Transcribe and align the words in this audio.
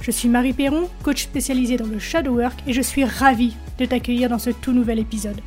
Je 0.00 0.10
suis 0.10 0.28
Marie 0.28 0.52
Perron, 0.52 0.88
coach 1.02 1.24
spécialisée 1.24 1.76
dans 1.76 1.86
le 1.86 1.98
shadow 1.98 2.34
work 2.34 2.58
et 2.66 2.72
je 2.72 2.82
suis 2.82 3.04
ravie 3.04 3.56
de 3.78 3.84
t'accueillir 3.84 4.28
dans 4.28 4.38
ce 4.38 4.50
tout 4.50 4.72
nouvel 4.72 4.98
épisode. 4.98 5.40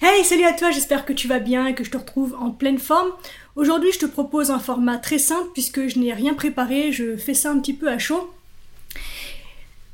Hey, 0.00 0.24
salut 0.24 0.44
à 0.44 0.52
toi, 0.52 0.70
j'espère 0.70 1.04
que 1.04 1.12
tu 1.12 1.26
vas 1.26 1.40
bien 1.40 1.66
et 1.66 1.74
que 1.74 1.82
je 1.82 1.90
te 1.90 1.96
retrouve 1.96 2.36
en 2.38 2.50
pleine 2.50 2.78
forme. 2.78 3.10
Aujourd'hui, 3.56 3.90
je 3.92 3.98
te 3.98 4.06
propose 4.06 4.50
un 4.50 4.60
format 4.60 4.96
très 4.96 5.18
simple 5.18 5.48
puisque 5.52 5.88
je 5.88 5.98
n'ai 5.98 6.12
rien 6.12 6.34
préparé, 6.34 6.92
je 6.92 7.16
fais 7.16 7.34
ça 7.34 7.50
un 7.50 7.58
petit 7.58 7.74
peu 7.74 7.88
à 7.88 7.98
chaud. 7.98 8.30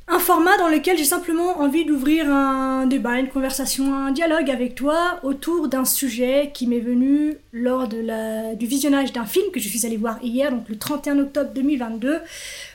Un 0.07 0.19
format 0.19 0.55
dans 0.59 0.67
lequel 0.67 0.99
j'ai 0.99 1.03
simplement 1.03 1.59
envie 1.59 1.83
d'ouvrir 1.83 2.29
un 2.29 2.85
débat, 2.85 3.17
une 3.17 3.27
conversation, 3.27 3.91
un 3.95 4.11
dialogue 4.11 4.51
avec 4.51 4.75
toi 4.75 5.19
autour 5.23 5.67
d'un 5.67 5.83
sujet 5.83 6.51
qui 6.53 6.67
m'est 6.67 6.79
venu 6.79 7.37
lors 7.51 7.87
du 7.87 8.65
visionnage 8.67 9.13
d'un 9.13 9.25
film 9.25 9.49
que 9.51 9.59
je 9.59 9.67
suis 9.67 9.83
allée 9.83 9.97
voir 9.97 10.19
hier, 10.21 10.51
donc 10.51 10.69
le 10.69 10.77
31 10.77 11.17
octobre 11.17 11.49
2022. 11.55 12.19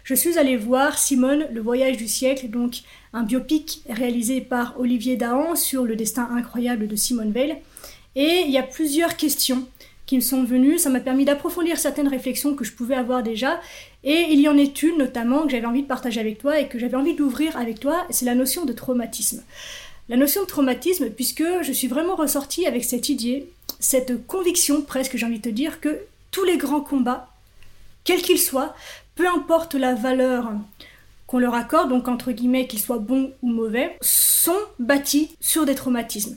Je 0.03 0.15
suis 0.15 0.39
allée 0.39 0.57
voir 0.57 0.99
Simone, 0.99 1.47
le 1.53 1.61
voyage 1.61 1.97
du 1.97 2.09
siècle, 2.09 2.49
donc 2.49 2.79
un 3.13 3.23
biopic 3.23 3.85
réalisé 3.89 4.41
par 4.41 4.75
Olivier 4.81 5.17
Dahan 5.17 5.55
sur 5.55 5.85
le 5.85 5.95
destin 5.95 6.29
incroyable 6.33 6.89
de 6.89 6.97
Simone 6.97 7.31
Veil. 7.31 7.59
Et 8.17 8.43
il 8.45 8.51
y 8.51 8.59
a 8.59 8.65
plusieurs 8.65 9.17
questions 9.17 9.69
qui 10.11 10.17
me 10.17 10.23
sont 10.23 10.43
venues, 10.43 10.77
ça 10.77 10.91
m'a 10.91 10.99
permis 10.99 11.25
d'approfondir 11.25 11.79
certaines 11.79 12.09
réflexions 12.09 12.57
que 12.57 12.65
je 12.65 12.73
pouvais 12.73 12.97
avoir 12.97 13.23
déjà, 13.23 13.61
et 14.03 14.27
il 14.31 14.41
y 14.41 14.49
en 14.49 14.59
est 14.59 14.83
une 14.83 14.99
notamment 14.99 15.45
que 15.45 15.51
j'avais 15.51 15.67
envie 15.67 15.83
de 15.83 15.87
partager 15.87 16.19
avec 16.19 16.39
toi 16.39 16.59
et 16.59 16.67
que 16.67 16.81
j'avais 16.81 16.97
envie 16.97 17.15
d'ouvrir 17.15 17.57
avec 17.57 17.79
toi, 17.79 18.05
c'est 18.11 18.25
la 18.25 18.35
notion 18.35 18.65
de 18.65 18.73
traumatisme. 18.73 19.45
La 20.09 20.17
notion 20.17 20.43
de 20.43 20.49
traumatisme, 20.49 21.11
puisque 21.11 21.45
je 21.63 21.71
suis 21.71 21.87
vraiment 21.87 22.17
ressortie 22.17 22.67
avec 22.67 22.85
cette 22.85 23.09
idée, 23.09 23.47
cette 23.79 24.27
conviction 24.27 24.83
presque, 24.83 25.17
j'ai 25.17 25.27
envie 25.27 25.39
de 25.39 25.49
te 25.49 25.55
dire, 25.55 25.81
que 25.81 26.01
tous 26.33 26.43
les 26.43 26.57
grands 26.57 26.81
combats, 26.81 27.29
quels 28.03 28.23
qu'ils 28.23 28.41
soient, 28.41 28.75
peu 29.15 29.29
importe 29.29 29.77
la 29.77 29.95
valeur 29.95 30.51
qu'on 31.29 31.39
leur 31.39 31.55
accorde, 31.55 31.89
donc 31.89 32.09
entre 32.09 32.33
guillemets 32.33 32.67
qu'ils 32.67 32.81
soient 32.81 32.99
bons 32.99 33.31
ou 33.43 33.49
mauvais, 33.49 33.97
sont 34.01 34.59
bâtis 34.81 35.37
sur 35.39 35.67
des 35.67 35.77
traumatismes. 35.77 36.35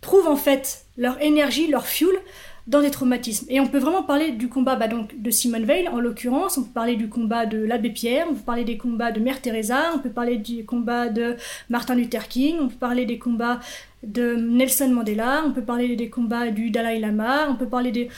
Trouvent 0.00 0.28
en 0.28 0.36
fait 0.36 0.86
leur 0.96 1.20
énergie, 1.20 1.66
leur 1.66 1.86
fuel 1.86 2.16
dans 2.66 2.80
des 2.80 2.90
traumatismes. 2.90 3.46
Et 3.48 3.60
on 3.60 3.66
peut 3.66 3.78
vraiment 3.78 4.02
parler 4.02 4.32
du 4.32 4.48
combat 4.48 4.76
bah, 4.76 4.86
de 4.88 5.30
Simone 5.30 5.64
Veil, 5.64 5.88
en 5.88 6.00
l'occurrence, 6.00 6.58
on 6.58 6.64
peut 6.64 6.72
parler 6.72 6.96
du 6.96 7.08
combat 7.08 7.46
de 7.46 7.58
l'abbé 7.58 7.90
Pierre, 7.90 8.26
on 8.30 8.34
peut 8.34 8.40
parler 8.40 8.64
des 8.64 8.76
combats 8.76 9.12
de 9.12 9.20
Mère 9.20 9.40
Teresa, 9.40 9.92
on 9.94 9.98
peut 9.98 10.10
parler 10.10 10.36
du 10.36 10.64
combat 10.64 11.08
de 11.08 11.36
Martin 11.68 11.94
Luther 11.94 12.28
King, 12.28 12.56
on 12.60 12.68
peut 12.68 12.76
parler 12.78 13.06
des 13.06 13.18
combats 13.18 13.60
de 14.02 14.34
Nelson 14.34 14.90
Mandela, 14.90 15.42
on 15.46 15.52
peut 15.52 15.62
parler 15.62 15.96
des 15.96 16.08
combats 16.08 16.50
du 16.50 16.70
Dalai 16.70 16.98
Lama, 16.98 17.48
on 17.50 17.56
peut 17.56 17.68
parler 17.68 17.92
des 17.92 18.08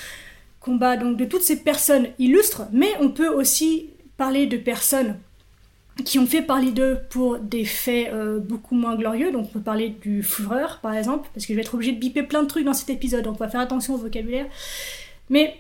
combats 0.60 0.96
de 0.96 1.24
toutes 1.24 1.42
ces 1.42 1.62
personnes 1.62 2.08
illustres, 2.18 2.62
mais 2.72 2.90
on 3.00 3.08
peut 3.08 3.28
aussi 3.28 3.90
parler 4.16 4.46
de 4.46 4.56
personnes 4.56 5.16
qui 6.04 6.18
ont 6.18 6.26
fait 6.26 6.42
parler 6.42 6.70
d'eux 6.70 6.98
pour 7.10 7.38
des 7.38 7.64
faits 7.64 8.12
euh, 8.12 8.38
beaucoup 8.38 8.74
moins 8.74 8.96
glorieux. 8.96 9.32
Donc 9.32 9.46
on 9.46 9.48
peut 9.48 9.60
parler 9.60 9.90
du 10.02 10.22
Führer 10.22 10.78
par 10.80 10.94
exemple, 10.94 11.28
parce 11.34 11.46
que 11.46 11.52
je 11.52 11.56
vais 11.56 11.62
être 11.62 11.74
obligé 11.74 11.92
de 11.92 11.98
biper 11.98 12.22
plein 12.22 12.42
de 12.42 12.48
trucs 12.48 12.64
dans 12.64 12.74
cet 12.74 12.90
épisode, 12.90 13.24
donc 13.24 13.34
on 13.34 13.44
va 13.44 13.48
faire 13.48 13.60
attention 13.60 13.94
au 13.94 13.98
vocabulaire. 13.98 14.46
Mais 15.30 15.56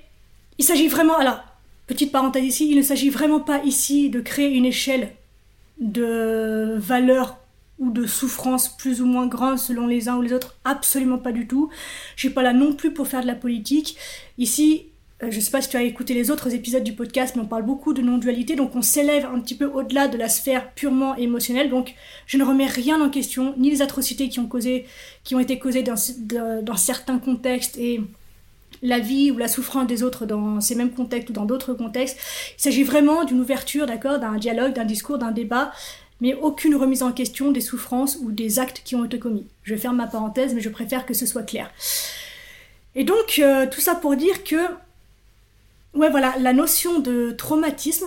il 0.58 0.64
s'agit 0.64 0.88
vraiment, 0.88 1.16
alors, 1.16 1.42
petite 1.86 2.12
parenthèse 2.12 2.44
ici, 2.44 2.70
il 2.70 2.76
ne 2.76 2.82
s'agit 2.82 3.10
vraiment 3.10 3.40
pas 3.40 3.62
ici 3.64 4.10
de 4.10 4.20
créer 4.20 4.50
une 4.50 4.64
échelle 4.64 5.10
de 5.80 6.76
valeur 6.78 7.38
ou 7.78 7.90
de 7.90 8.06
souffrance 8.06 8.68
plus 8.76 9.02
ou 9.02 9.06
moins 9.06 9.26
grande 9.26 9.58
selon 9.58 9.86
les 9.86 10.08
uns 10.08 10.16
ou 10.16 10.22
les 10.22 10.32
autres, 10.32 10.56
absolument 10.64 11.18
pas 11.18 11.32
du 11.32 11.48
tout. 11.48 11.70
Je 12.14 12.20
suis 12.20 12.30
pas 12.30 12.42
là 12.42 12.52
non 12.52 12.74
plus 12.74 12.92
pour 12.92 13.08
faire 13.08 13.22
de 13.22 13.26
la 13.26 13.34
politique. 13.34 13.96
Ici, 14.38 14.86
je 15.30 15.36
ne 15.36 15.40
sais 15.40 15.50
pas 15.50 15.62
si 15.62 15.68
tu 15.68 15.76
as 15.76 15.82
écouté 15.82 16.14
les 16.14 16.30
autres 16.30 16.52
épisodes 16.52 16.82
du 16.82 16.94
podcast, 16.94 17.36
mais 17.36 17.42
on 17.42 17.46
parle 17.46 17.62
beaucoup 17.62 17.92
de 17.92 18.02
non-dualité, 18.02 18.56
donc 18.56 18.74
on 18.74 18.82
s'élève 18.82 19.24
un 19.24 19.38
petit 19.38 19.54
peu 19.54 19.66
au-delà 19.66 20.08
de 20.08 20.18
la 20.18 20.28
sphère 20.28 20.72
purement 20.72 21.14
émotionnelle. 21.14 21.70
Donc 21.70 21.94
je 22.26 22.38
ne 22.38 22.44
remets 22.44 22.66
rien 22.66 23.00
en 23.00 23.08
question, 23.08 23.54
ni 23.56 23.70
les 23.70 23.82
atrocités 23.82 24.28
qui 24.28 24.40
ont, 24.40 24.48
été 25.38 25.58
causées 25.58 25.84
dans, 25.84 25.94
dans 26.62 26.76
certains 26.76 27.18
contextes 27.18 27.78
et 27.78 28.00
la 28.82 28.98
vie 28.98 29.30
ou 29.30 29.38
la 29.38 29.46
souffrance 29.46 29.86
des 29.86 30.02
autres 30.02 30.26
dans 30.26 30.60
ces 30.60 30.74
mêmes 30.74 30.90
contextes 30.90 31.30
ou 31.30 31.32
dans 31.32 31.44
d'autres 31.44 31.74
contextes. 31.74 32.18
Il 32.58 32.62
s'agit 32.62 32.82
vraiment 32.82 33.24
d'une 33.24 33.40
ouverture, 33.40 33.86
d'accord, 33.86 34.18
d'un 34.18 34.36
dialogue, 34.38 34.72
d'un 34.72 34.84
discours, 34.84 35.18
d'un 35.18 35.30
débat, 35.30 35.72
mais 36.20 36.34
aucune 36.34 36.74
remise 36.74 37.02
en 37.04 37.12
question 37.12 37.52
des 37.52 37.60
souffrances 37.60 38.18
ou 38.22 38.32
des 38.32 38.58
actes 38.58 38.82
qui 38.84 38.96
ont 38.96 39.04
été 39.04 39.20
commis. 39.20 39.46
Je 39.62 39.76
ferme 39.76 39.96
ma 39.96 40.08
parenthèse, 40.08 40.52
mais 40.52 40.60
je 40.60 40.68
préfère 40.68 41.06
que 41.06 41.14
ce 41.14 41.26
soit 41.26 41.42
clair. 41.44 41.70
Et 42.94 43.04
donc, 43.04 43.38
euh, 43.38 43.66
tout 43.70 43.80
ça 43.80 43.94
pour 43.94 44.16
dire 44.16 44.44
que 44.44 44.56
ouais, 45.94 46.10
voilà, 46.10 46.34
la 46.38 46.52
notion 46.52 47.00
de 47.00 47.32
traumatisme 47.32 48.06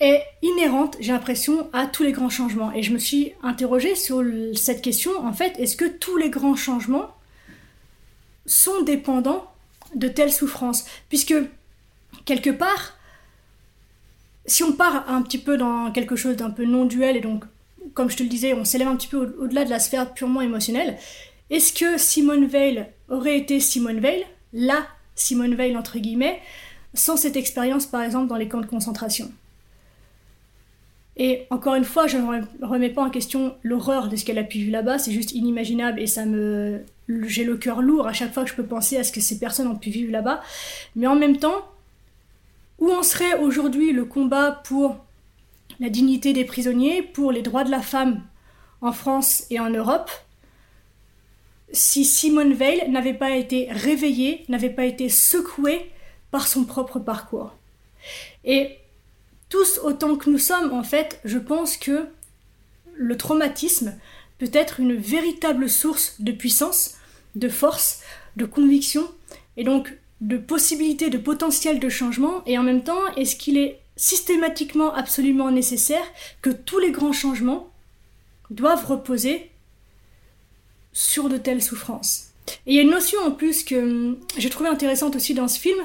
est 0.00 0.22
inhérente, 0.42 0.96
j'ai 1.00 1.12
l'impression, 1.12 1.68
à 1.72 1.86
tous 1.86 2.02
les 2.02 2.12
grands 2.12 2.30
changements. 2.30 2.72
Et 2.72 2.82
je 2.82 2.92
me 2.92 2.98
suis 2.98 3.32
interrogée 3.42 3.94
sur 3.94 4.22
cette 4.54 4.82
question, 4.82 5.12
en 5.24 5.32
fait, 5.32 5.58
est-ce 5.58 5.76
que 5.76 5.84
tous 5.84 6.16
les 6.16 6.30
grands 6.30 6.56
changements 6.56 7.14
sont 8.46 8.82
dépendants 8.82 9.50
de 9.94 10.08
telles 10.08 10.32
souffrances? 10.32 10.84
Puisque, 11.08 11.34
quelque 12.24 12.50
part, 12.50 12.98
si 14.46 14.62
on 14.62 14.72
part 14.72 15.08
un 15.08 15.22
petit 15.22 15.38
peu 15.38 15.56
dans 15.56 15.90
quelque 15.92 16.16
chose 16.16 16.36
d'un 16.36 16.50
peu 16.50 16.64
non-duel, 16.64 17.16
et 17.16 17.20
donc, 17.20 17.44
comme 17.94 18.10
je 18.10 18.16
te 18.16 18.22
le 18.22 18.28
disais, 18.28 18.52
on 18.52 18.64
s'élève 18.64 18.88
un 18.88 18.96
petit 18.96 19.08
peu 19.08 19.36
au-delà 19.38 19.64
de 19.64 19.70
la 19.70 19.78
sphère 19.78 20.12
purement 20.12 20.40
émotionnelle, 20.40 20.98
est-ce 21.50 21.72
que 21.72 21.98
Simone 21.98 22.46
Veil 22.46 22.86
aurait 23.08 23.38
été 23.38 23.60
Simone 23.60 24.00
Veil, 24.00 24.26
la 24.52 24.86
Simone 25.14 25.54
Veil 25.54 25.76
entre 25.76 25.98
guillemets, 25.98 26.40
sans 26.94 27.16
cette 27.16 27.36
expérience 27.36 27.86
par 27.86 28.02
exemple 28.02 28.28
dans 28.28 28.36
les 28.36 28.48
camps 28.48 28.60
de 28.60 28.66
concentration. 28.66 29.30
Et 31.16 31.46
encore 31.50 31.76
une 31.76 31.84
fois, 31.84 32.06
je 32.06 32.16
ne 32.18 32.66
remets 32.66 32.90
pas 32.90 33.04
en 33.04 33.10
question 33.10 33.54
l'horreur 33.62 34.08
de 34.08 34.16
ce 34.16 34.24
qu'elle 34.24 34.38
a 34.38 34.42
pu 34.42 34.58
vivre 34.58 34.72
là-bas, 34.72 34.98
c'est 34.98 35.12
juste 35.12 35.32
inimaginable 35.32 36.00
et 36.00 36.06
ça 36.06 36.26
me. 36.26 36.82
J'ai 37.08 37.44
le 37.44 37.56
cœur 37.56 37.82
lourd 37.82 38.06
à 38.06 38.12
chaque 38.12 38.32
fois 38.32 38.44
que 38.44 38.50
je 38.50 38.54
peux 38.54 38.64
penser 38.64 38.96
à 38.96 39.04
ce 39.04 39.12
que 39.12 39.20
ces 39.20 39.38
personnes 39.38 39.68
ont 39.68 39.76
pu 39.76 39.90
vivre 39.90 40.10
là-bas. 40.10 40.42
Mais 40.96 41.06
en 41.06 41.14
même 41.14 41.36
temps, 41.36 41.68
où 42.78 42.90
en 42.90 43.02
serait 43.02 43.38
aujourd'hui 43.38 43.92
le 43.92 44.04
combat 44.04 44.62
pour 44.64 45.04
la 45.80 45.90
dignité 45.90 46.32
des 46.32 46.44
prisonniers, 46.44 47.02
pour 47.02 47.30
les 47.30 47.42
droits 47.42 47.64
de 47.64 47.70
la 47.70 47.82
femme 47.82 48.22
en 48.80 48.92
France 48.92 49.44
et 49.50 49.60
en 49.60 49.70
Europe, 49.70 50.10
si 51.72 52.04
Simone 52.04 52.54
Veil 52.54 52.88
n'avait 52.90 53.14
pas 53.14 53.36
été 53.36 53.68
réveillée, 53.70 54.44
n'avait 54.48 54.70
pas 54.70 54.84
été 54.84 55.08
secouée 55.08 55.90
par 56.30 56.46
son 56.46 56.64
propre 56.64 56.98
parcours. 56.98 57.52
Et 58.44 58.76
tous 59.48 59.78
autant 59.82 60.16
que 60.16 60.30
nous 60.30 60.38
sommes, 60.38 60.72
en 60.72 60.82
fait, 60.82 61.20
je 61.24 61.38
pense 61.38 61.76
que 61.76 62.06
le 62.94 63.16
traumatisme 63.16 63.94
peut 64.38 64.50
être 64.52 64.80
une 64.80 64.96
véritable 64.96 65.68
source 65.68 66.20
de 66.20 66.32
puissance, 66.32 66.96
de 67.34 67.48
force, 67.48 68.02
de 68.36 68.44
conviction, 68.44 69.08
et 69.56 69.64
donc 69.64 69.96
de 70.20 70.36
possibilité, 70.36 71.10
de 71.10 71.18
potentiel 71.18 71.80
de 71.80 71.88
changement, 71.88 72.42
et 72.46 72.58
en 72.58 72.62
même 72.62 72.84
temps, 72.84 73.06
est-ce 73.16 73.36
qu'il 73.36 73.58
est 73.58 73.80
systématiquement 73.96 74.92
absolument 74.92 75.50
nécessaire 75.50 76.04
que 76.42 76.50
tous 76.50 76.78
les 76.78 76.90
grands 76.90 77.12
changements 77.12 77.70
doivent 78.50 78.86
reposer 78.86 79.50
sur 80.94 81.28
de 81.28 81.36
telles 81.36 81.62
souffrances. 81.62 82.28
Et 82.66 82.72
il 82.72 82.74
y 82.74 82.78
a 82.78 82.82
une 82.82 82.90
notion 82.90 83.18
en 83.20 83.30
plus 83.30 83.64
que 83.64 83.74
hum, 83.74 84.18
j'ai 84.38 84.48
trouvé 84.48 84.70
intéressante 84.70 85.16
aussi 85.16 85.34
dans 85.34 85.48
ce 85.48 85.58
film, 85.58 85.78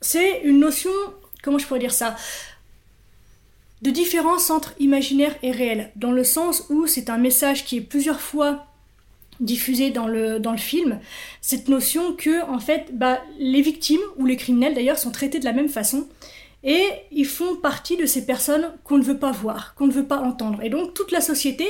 c'est 0.00 0.42
une 0.42 0.60
notion, 0.60 0.90
comment 1.42 1.58
je 1.58 1.66
pourrais 1.66 1.80
dire 1.80 1.92
ça, 1.92 2.16
de 3.82 3.90
différence 3.90 4.50
entre 4.50 4.74
imaginaire 4.78 5.34
et 5.42 5.50
réel, 5.50 5.90
dans 5.96 6.12
le 6.12 6.24
sens 6.24 6.66
où 6.70 6.86
c'est 6.86 7.10
un 7.10 7.18
message 7.18 7.64
qui 7.64 7.78
est 7.78 7.80
plusieurs 7.80 8.20
fois 8.20 8.66
diffusé 9.40 9.90
dans 9.90 10.06
le, 10.06 10.38
dans 10.38 10.52
le 10.52 10.58
film, 10.58 11.00
cette 11.40 11.68
notion 11.68 12.14
que, 12.14 12.44
en 12.48 12.60
fait, 12.60 12.96
bah, 12.96 13.20
les 13.38 13.60
victimes, 13.60 14.00
ou 14.16 14.26
les 14.26 14.36
criminels 14.36 14.74
d'ailleurs, 14.74 14.98
sont 14.98 15.10
traités 15.10 15.40
de 15.40 15.44
la 15.44 15.52
même 15.52 15.68
façon, 15.68 16.06
et 16.62 16.84
ils 17.10 17.26
font 17.26 17.56
partie 17.56 17.96
de 17.96 18.06
ces 18.06 18.24
personnes 18.24 18.72
qu'on 18.84 18.98
ne 18.98 19.02
veut 19.02 19.18
pas 19.18 19.32
voir, 19.32 19.74
qu'on 19.74 19.88
ne 19.88 19.92
veut 19.92 20.06
pas 20.06 20.20
entendre. 20.20 20.62
Et 20.62 20.70
donc 20.70 20.94
toute 20.94 21.10
la 21.10 21.20
société 21.20 21.66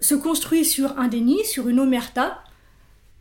se 0.00 0.14
construit 0.14 0.64
sur 0.64 0.98
un 0.98 1.08
déni, 1.08 1.44
sur 1.44 1.68
une 1.68 1.80
omerta, 1.80 2.42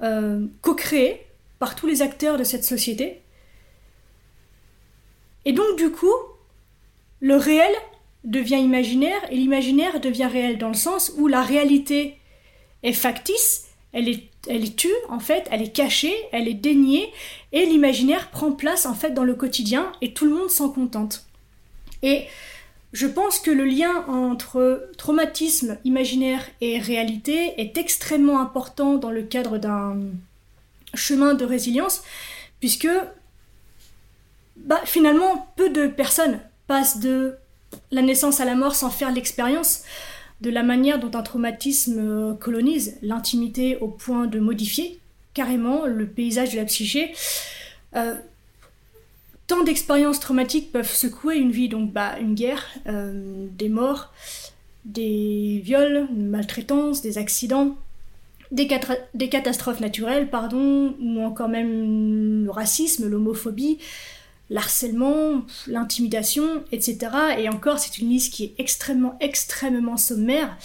euh, 0.01 0.45
co-créée 0.62 1.25
par 1.59 1.75
tous 1.75 1.88
les 1.88 2.01
acteurs 2.01 2.38
de 2.38 2.44
cette 2.44 2.63
société, 2.63 3.21
et 5.47 5.53
donc, 5.53 5.77
du 5.77 5.91
coup, 5.91 6.13
le 7.21 7.38
réel 7.38 7.71
devient 8.25 8.59
imaginaire 8.59 9.21
et 9.31 9.35
l'imaginaire 9.35 10.01
devient 10.01 10.25
réel 10.29 10.57
dans 10.57 10.68
le 10.68 10.74
sens 10.74 11.13
où 11.18 11.27
la 11.27 11.41
réalité 11.41 12.18
est 12.83 12.91
factice, 12.91 13.68
elle 13.94 14.09
est, 14.09 14.23
elle 14.50 14.65
est 14.65 14.75
tue 14.75 14.91
en 15.07 15.19
fait, 15.19 15.47
elle 15.50 15.62
est 15.62 15.71
cachée, 15.71 16.13
elle 16.33 16.50
est 16.50 16.53
déniée 16.53 17.13
et 17.53 17.65
l'imaginaire 17.65 18.30
prend 18.30 18.51
place 18.51 18.85
en 18.85 18.94
fait 18.94 19.12
dans 19.12 19.23
le 19.23 19.35
quotidien 19.35 19.94
et 20.01 20.13
tout 20.13 20.25
le 20.25 20.35
monde 20.35 20.50
s'en 20.50 20.69
contente. 20.69 21.25
Et 22.03 22.25
je 22.97 23.05
pense 23.05 23.38
que 23.38 23.51
le 23.51 23.63
lien 23.63 24.05
entre 24.07 24.89
traumatisme 24.97 25.77
imaginaire 25.85 26.41
et 26.61 26.79
réalité 26.79 27.53
est 27.61 27.77
extrêmement 27.77 28.39
important 28.39 28.95
dans 28.95 29.11
le 29.11 29.21
cadre 29.21 29.59
d'un 29.59 29.97
chemin 30.95 31.35
de 31.35 31.45
résilience, 31.45 32.01
puisque 32.59 32.89
bah, 34.55 34.81
finalement, 34.85 35.47
peu 35.57 35.69
de 35.69 35.85
personnes 35.85 36.39
passent 36.65 36.99
de 36.99 37.35
la 37.91 38.01
naissance 38.01 38.39
à 38.39 38.45
la 38.45 38.55
mort 38.55 38.73
sans 38.73 38.89
faire 38.89 39.11
l'expérience 39.11 39.83
de 40.41 40.49
la 40.49 40.63
manière 40.63 40.97
dont 40.97 41.15
un 41.15 41.21
traumatisme 41.21 42.35
colonise 42.39 42.97
l'intimité 43.03 43.77
au 43.77 43.89
point 43.89 44.25
de 44.25 44.39
modifier 44.39 44.99
carrément 45.35 45.85
le 45.85 46.07
paysage 46.07 46.53
de 46.53 46.57
la 46.57 46.65
psyché. 46.65 47.13
Euh, 47.95 48.15
tant 49.47 49.63
d'expériences 49.63 50.19
traumatiques 50.19 50.71
peuvent 50.71 50.94
secouer 50.94 51.38
une 51.38 51.51
vie, 51.51 51.69
donc 51.69 51.91
bah, 51.91 52.19
une 52.19 52.35
guerre, 52.35 52.65
euh, 52.88 53.47
des 53.57 53.69
morts, 53.69 54.13
des 54.85 55.61
viols, 55.63 56.07
une 56.15 56.27
maltraitance, 56.27 57.01
des 57.01 57.17
accidents, 57.17 57.75
des, 58.51 58.67
catastrophes 59.29 59.79
naturelles, 59.79 60.29
pardon, 60.29 60.95
ou 61.01 61.21
encore 61.21 61.49
même 61.49 62.45
le 62.45 62.51
racisme, 62.51 63.07
l'homophobie, 63.07 63.77
l'harcèlement, 64.49 65.44
l'intimidation, 65.67 66.63
etc. 66.71 66.97
Et 67.38 67.49
encore, 67.49 67.79
c'est 67.79 67.97
une 67.97 68.09
liste 68.09 68.33
qui 68.33 68.45
est 68.45 68.53
extrêmement, 68.57 69.17
extrêmement 69.19 69.97
sommaire. 69.97 70.57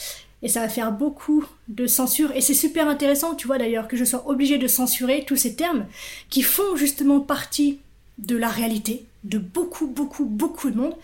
Et 0.45 0.49
ça 0.49 0.61
va 0.61 0.69
faire 0.69 0.93
beaucoup 0.93 1.45
de 1.69 1.87
censure. 1.87 2.33
Et 2.35 2.41
c'est 2.41 2.55
super 2.55 2.89
intéressant, 2.89 3.35
tu 3.35 3.47
vois 3.47 3.59
d'ailleurs, 3.59 3.87
que 3.87 3.97
je 3.97 4.05
sois 4.05 4.29
obligée 4.29 4.59
de 4.59 4.67
censurer 4.67 5.25
tous 5.25 5.37
ces 5.37 5.55
termes 5.55 5.87
qui 6.31 6.43
font 6.43 6.77
justement 6.77 7.21
partie 7.21 7.79
de 8.19 8.37
la 8.37 8.49
réalité 8.49 9.05
de 9.25 9.39
beaucoup, 9.39 9.87
beaucoup, 9.87 10.25
beaucoup 10.25 10.71
de 10.71 10.77
monde, 10.77 10.97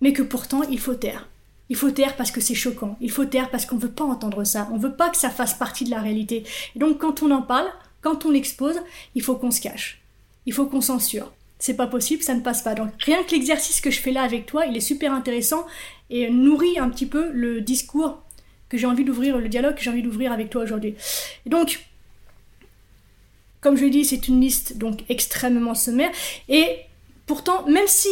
mais 0.00 0.12
que 0.12 0.22
pourtant 0.22 0.62
il 0.64 0.78
faut 0.78 0.94
taire. 0.94 1.28
Il 1.68 1.76
faut 1.76 1.90
taire 1.90 2.16
parce 2.16 2.30
que 2.30 2.40
c'est 2.40 2.54
choquant. 2.54 2.96
Il 3.00 3.10
faut 3.10 3.24
taire 3.24 3.50
parce 3.50 3.66
qu'on 3.66 3.76
ne 3.76 3.80
veut 3.80 3.90
pas 3.90 4.04
entendre 4.04 4.44
ça. 4.44 4.68
On 4.70 4.76
ne 4.76 4.82
veut 4.82 4.94
pas 4.94 5.10
que 5.10 5.16
ça 5.16 5.30
fasse 5.30 5.54
partie 5.54 5.84
de 5.84 5.90
la 5.90 6.00
réalité. 6.00 6.44
Et 6.74 6.78
donc 6.78 6.98
quand 6.98 7.22
on 7.22 7.30
en 7.30 7.42
parle, 7.42 7.66
quand 8.02 8.24
on 8.24 8.30
l'expose, 8.30 8.80
il 9.14 9.22
faut 9.22 9.34
qu'on 9.34 9.50
se 9.50 9.60
cache. 9.60 10.00
Il 10.44 10.52
faut 10.52 10.66
qu'on 10.66 10.80
censure. 10.80 11.32
C'est 11.58 11.74
pas 11.74 11.86
possible, 11.86 12.22
ça 12.22 12.34
ne 12.34 12.40
passe 12.40 12.62
pas. 12.62 12.74
Donc 12.74 12.90
rien 13.00 13.22
que 13.24 13.32
l'exercice 13.32 13.80
que 13.80 13.90
je 13.90 14.00
fais 14.00 14.12
là 14.12 14.22
avec 14.22 14.46
toi, 14.46 14.66
il 14.66 14.76
est 14.76 14.80
super 14.80 15.12
intéressant 15.12 15.66
et 16.10 16.30
nourrit 16.30 16.78
un 16.78 16.88
petit 16.88 17.06
peu 17.06 17.32
le 17.32 17.60
discours 17.62 18.22
que 18.68 18.78
j'ai 18.78 18.86
envie 18.86 19.04
d'ouvrir, 19.04 19.38
le 19.38 19.48
dialogue 19.48 19.74
que 19.74 19.82
j'ai 19.82 19.90
envie 19.90 20.02
d'ouvrir 20.02 20.32
avec 20.32 20.50
toi 20.50 20.62
aujourd'hui. 20.62 20.94
Donc, 21.46 21.85
comme 23.66 23.76
je 23.76 23.82
l'ai 23.82 23.90
dit, 23.90 24.04
c'est 24.04 24.28
une 24.28 24.40
liste 24.40 24.78
donc 24.78 25.00
extrêmement 25.08 25.74
sommaire. 25.74 26.12
Et 26.48 26.68
pourtant, 27.26 27.66
même 27.66 27.88
si 27.88 28.08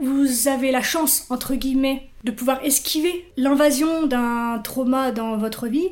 vous 0.00 0.48
avez 0.48 0.70
la 0.70 0.80
chance, 0.80 1.26
entre 1.28 1.56
guillemets, 1.56 2.08
de 2.24 2.30
pouvoir 2.30 2.64
esquiver 2.64 3.30
l'invasion 3.36 4.06
d'un 4.06 4.58
trauma 4.64 5.12
dans 5.12 5.36
votre 5.36 5.66
vie, 5.66 5.90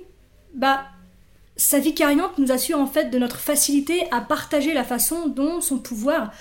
bah, 0.55 0.87
sa 1.57 1.79
vie 1.79 1.93
carriante 1.93 2.39
nous 2.39 2.53
assure 2.53 2.79
en 2.79 2.87
fait 2.87 3.11
de 3.11 3.19
notre 3.19 3.37
facilité 3.37 4.11
à 4.11 4.23
partager 4.23 4.73
la 4.73 4.83
façon 4.83 5.29
dont 5.29 5.61
son 5.61 5.77
pouvoir 5.77 6.33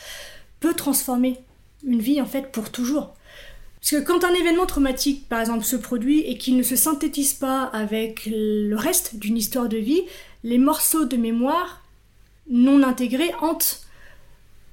peut 0.62 0.74
transformer 0.74 1.42
une 1.86 2.00
vie 2.00 2.22
en 2.22 2.26
fait 2.26 2.54
pour 2.54 2.72
toujours. 2.72 3.16
Parce 3.82 3.92
que 3.92 4.00
quand 4.00 4.24
un 4.24 4.34
événement 4.34 4.66
traumatique, 4.66 5.28
par 5.28 5.42
exemple, 5.42 5.66
se 5.66 5.76
produit 5.76 6.22
et 6.22 6.38
qu'il 6.38 6.56
ne 6.56 6.64
se 6.64 6.78
synthétise 6.78 7.34
pas 7.34 7.64
avec 7.64 8.30
le 8.32 8.76
reste 8.76 9.18
d'une 9.18 9.36
histoire 9.36 9.68
de 9.68 9.76
vie, 9.76 10.04
les 10.46 10.58
morceaux 10.58 11.04
de 11.04 11.18
mémoire 11.18 11.83
non 12.50 12.84
intégré 12.84 13.32
hante 13.42 13.82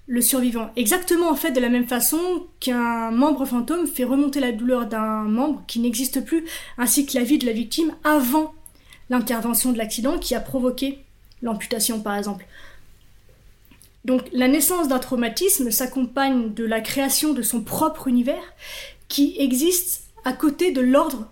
le 0.07 0.21
survivant. 0.21 0.71
Exactement 0.75 1.31
en 1.31 1.37
fait 1.37 1.53
de 1.53 1.61
la 1.61 1.69
même 1.69 1.87
façon 1.87 2.19
qu'un 2.59 3.11
membre 3.13 3.45
fantôme 3.47 3.87
fait 3.87 4.05
remonter 4.05 4.41
la 4.41 4.51
douleur 4.51 4.87
d'un 4.87 5.23
membre 5.23 5.63
qui 5.69 5.79
n'existe 5.79 6.25
plus, 6.25 6.45
ainsi 6.79 7.07
que 7.07 7.17
la 7.17 7.25
vie 7.25 7.39
de 7.39 7.47
la 7.47 7.53
victime 7.53 7.95
avant 8.03 8.53
l'intervention 9.09 9.73
de 9.73 9.79
l'accident 9.79 10.19
qui 10.19 10.35
a 10.35 10.41
provoqué 10.41 10.99
l'amputation 11.43 12.01
par 12.01 12.17
exemple. 12.17 12.45
Donc 14.05 14.23
la 14.33 14.49
naissance 14.49 14.89
d'un 14.89 14.99
traumatisme 14.99 15.71
s'accompagne 15.71 16.55
de 16.55 16.65
la 16.65 16.81
création 16.81 17.33
de 17.33 17.43
son 17.43 17.61
propre 17.61 18.09
univers 18.09 18.43
qui 19.09 19.37
existe 19.39 20.05
à 20.25 20.33
côté 20.33 20.73
de 20.73 20.81
l'ordre 20.81 21.31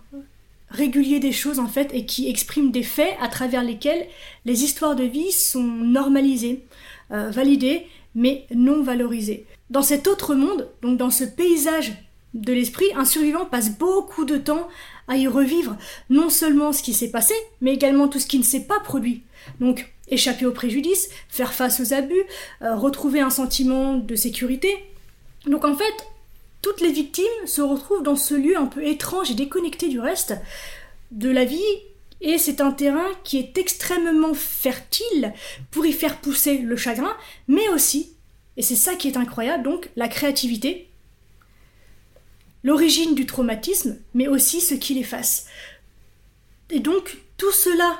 régulier 0.70 1.20
des 1.20 1.32
choses 1.32 1.58
en 1.58 1.66
fait 1.66 1.90
et 1.92 2.04
qui 2.04 2.28
exprime 2.28 2.70
des 2.70 2.82
faits 2.82 3.16
à 3.20 3.28
travers 3.28 3.64
lesquels 3.64 4.06
les 4.44 4.64
histoires 4.64 4.96
de 4.96 5.04
vie 5.04 5.32
sont 5.32 5.62
normalisées, 5.62 6.64
euh, 7.10 7.30
validées, 7.30 7.86
mais 8.14 8.46
non 8.54 8.82
valorisées. 8.82 9.46
Dans 9.70 9.82
cet 9.82 10.06
autre 10.06 10.34
monde, 10.34 10.68
donc 10.82 10.98
dans 10.98 11.10
ce 11.10 11.24
paysage 11.24 11.92
de 12.34 12.52
l'esprit, 12.52 12.86
un 12.96 13.04
survivant 13.04 13.44
passe 13.44 13.76
beaucoup 13.76 14.24
de 14.24 14.36
temps 14.36 14.68
à 15.08 15.16
y 15.16 15.26
revivre 15.26 15.76
non 16.10 16.30
seulement 16.30 16.72
ce 16.72 16.82
qui 16.82 16.92
s'est 16.92 17.10
passé, 17.10 17.34
mais 17.60 17.72
également 17.72 18.08
tout 18.08 18.18
ce 18.18 18.26
qui 18.26 18.38
ne 18.38 18.44
s'est 18.44 18.64
pas 18.64 18.80
produit. 18.80 19.22
Donc 19.60 19.90
échapper 20.10 20.46
aux 20.46 20.52
préjudices, 20.52 21.08
faire 21.28 21.52
face 21.52 21.80
aux 21.80 21.92
abus, 21.94 22.24
euh, 22.62 22.76
retrouver 22.76 23.20
un 23.20 23.30
sentiment 23.30 23.94
de 23.94 24.14
sécurité. 24.14 24.68
Donc 25.46 25.64
en 25.64 25.74
fait, 25.74 25.94
toutes 26.62 26.81
les 26.81 26.93
victimes 26.93 27.25
se 27.46 27.60
retrouvent 27.60 28.02
dans 28.02 28.16
ce 28.16 28.34
lieu 28.34 28.56
un 28.56 28.66
peu 28.66 28.84
étrange 28.87 29.31
et 29.31 29.34
déconnecté 29.34 29.88
du 29.88 30.00
reste 30.00 30.34
de 31.10 31.31
la 31.31 31.44
vie 31.44 31.62
et 32.20 32.38
c'est 32.38 32.60
un 32.60 32.72
terrain 32.72 33.08
qui 33.22 33.38
est 33.38 33.58
extrêmement 33.58 34.34
fertile 34.34 35.32
pour 35.70 35.87
y 35.87 35.93
faire 35.93 36.20
pousser 36.20 36.58
le 36.58 36.76
chagrin, 36.76 37.16
mais 37.46 37.69
aussi, 37.69 38.12
et 38.56 38.62
c'est 38.62 38.76
ça 38.76 38.96
qui 38.96 39.08
est 39.08 39.16
incroyable, 39.16 39.62
donc 39.62 39.90
la 39.94 40.08
créativité, 40.08 40.88
l'origine 42.64 43.14
du 43.14 43.25
traumatisme, 43.25 43.99
mais 44.14 44.26
aussi 44.26 44.61
ce 44.61 44.75
qui 44.75 44.94
l'efface. 44.94 45.46
Et 46.70 46.81
donc 46.81 47.19
tout 47.37 47.52
cela 47.52 47.99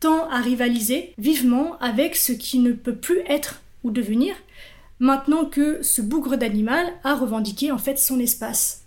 tend 0.00 0.28
à 0.28 0.40
rivaliser 0.40 1.14
vivement 1.16 1.78
avec 1.78 2.16
ce 2.16 2.32
qui 2.32 2.58
ne 2.58 2.72
peut 2.72 2.94
plus 2.94 3.20
être 3.26 3.62
ou 3.82 3.90
devenir, 3.90 4.36
maintenant 5.00 5.44
que 5.44 5.82
ce 5.82 6.02
bougre 6.02 6.36
d'animal 6.36 6.86
a 7.04 7.14
revendiqué 7.14 7.72
en 7.72 7.78
fait 7.78 7.98
son 7.98 8.18
espace. 8.18 8.84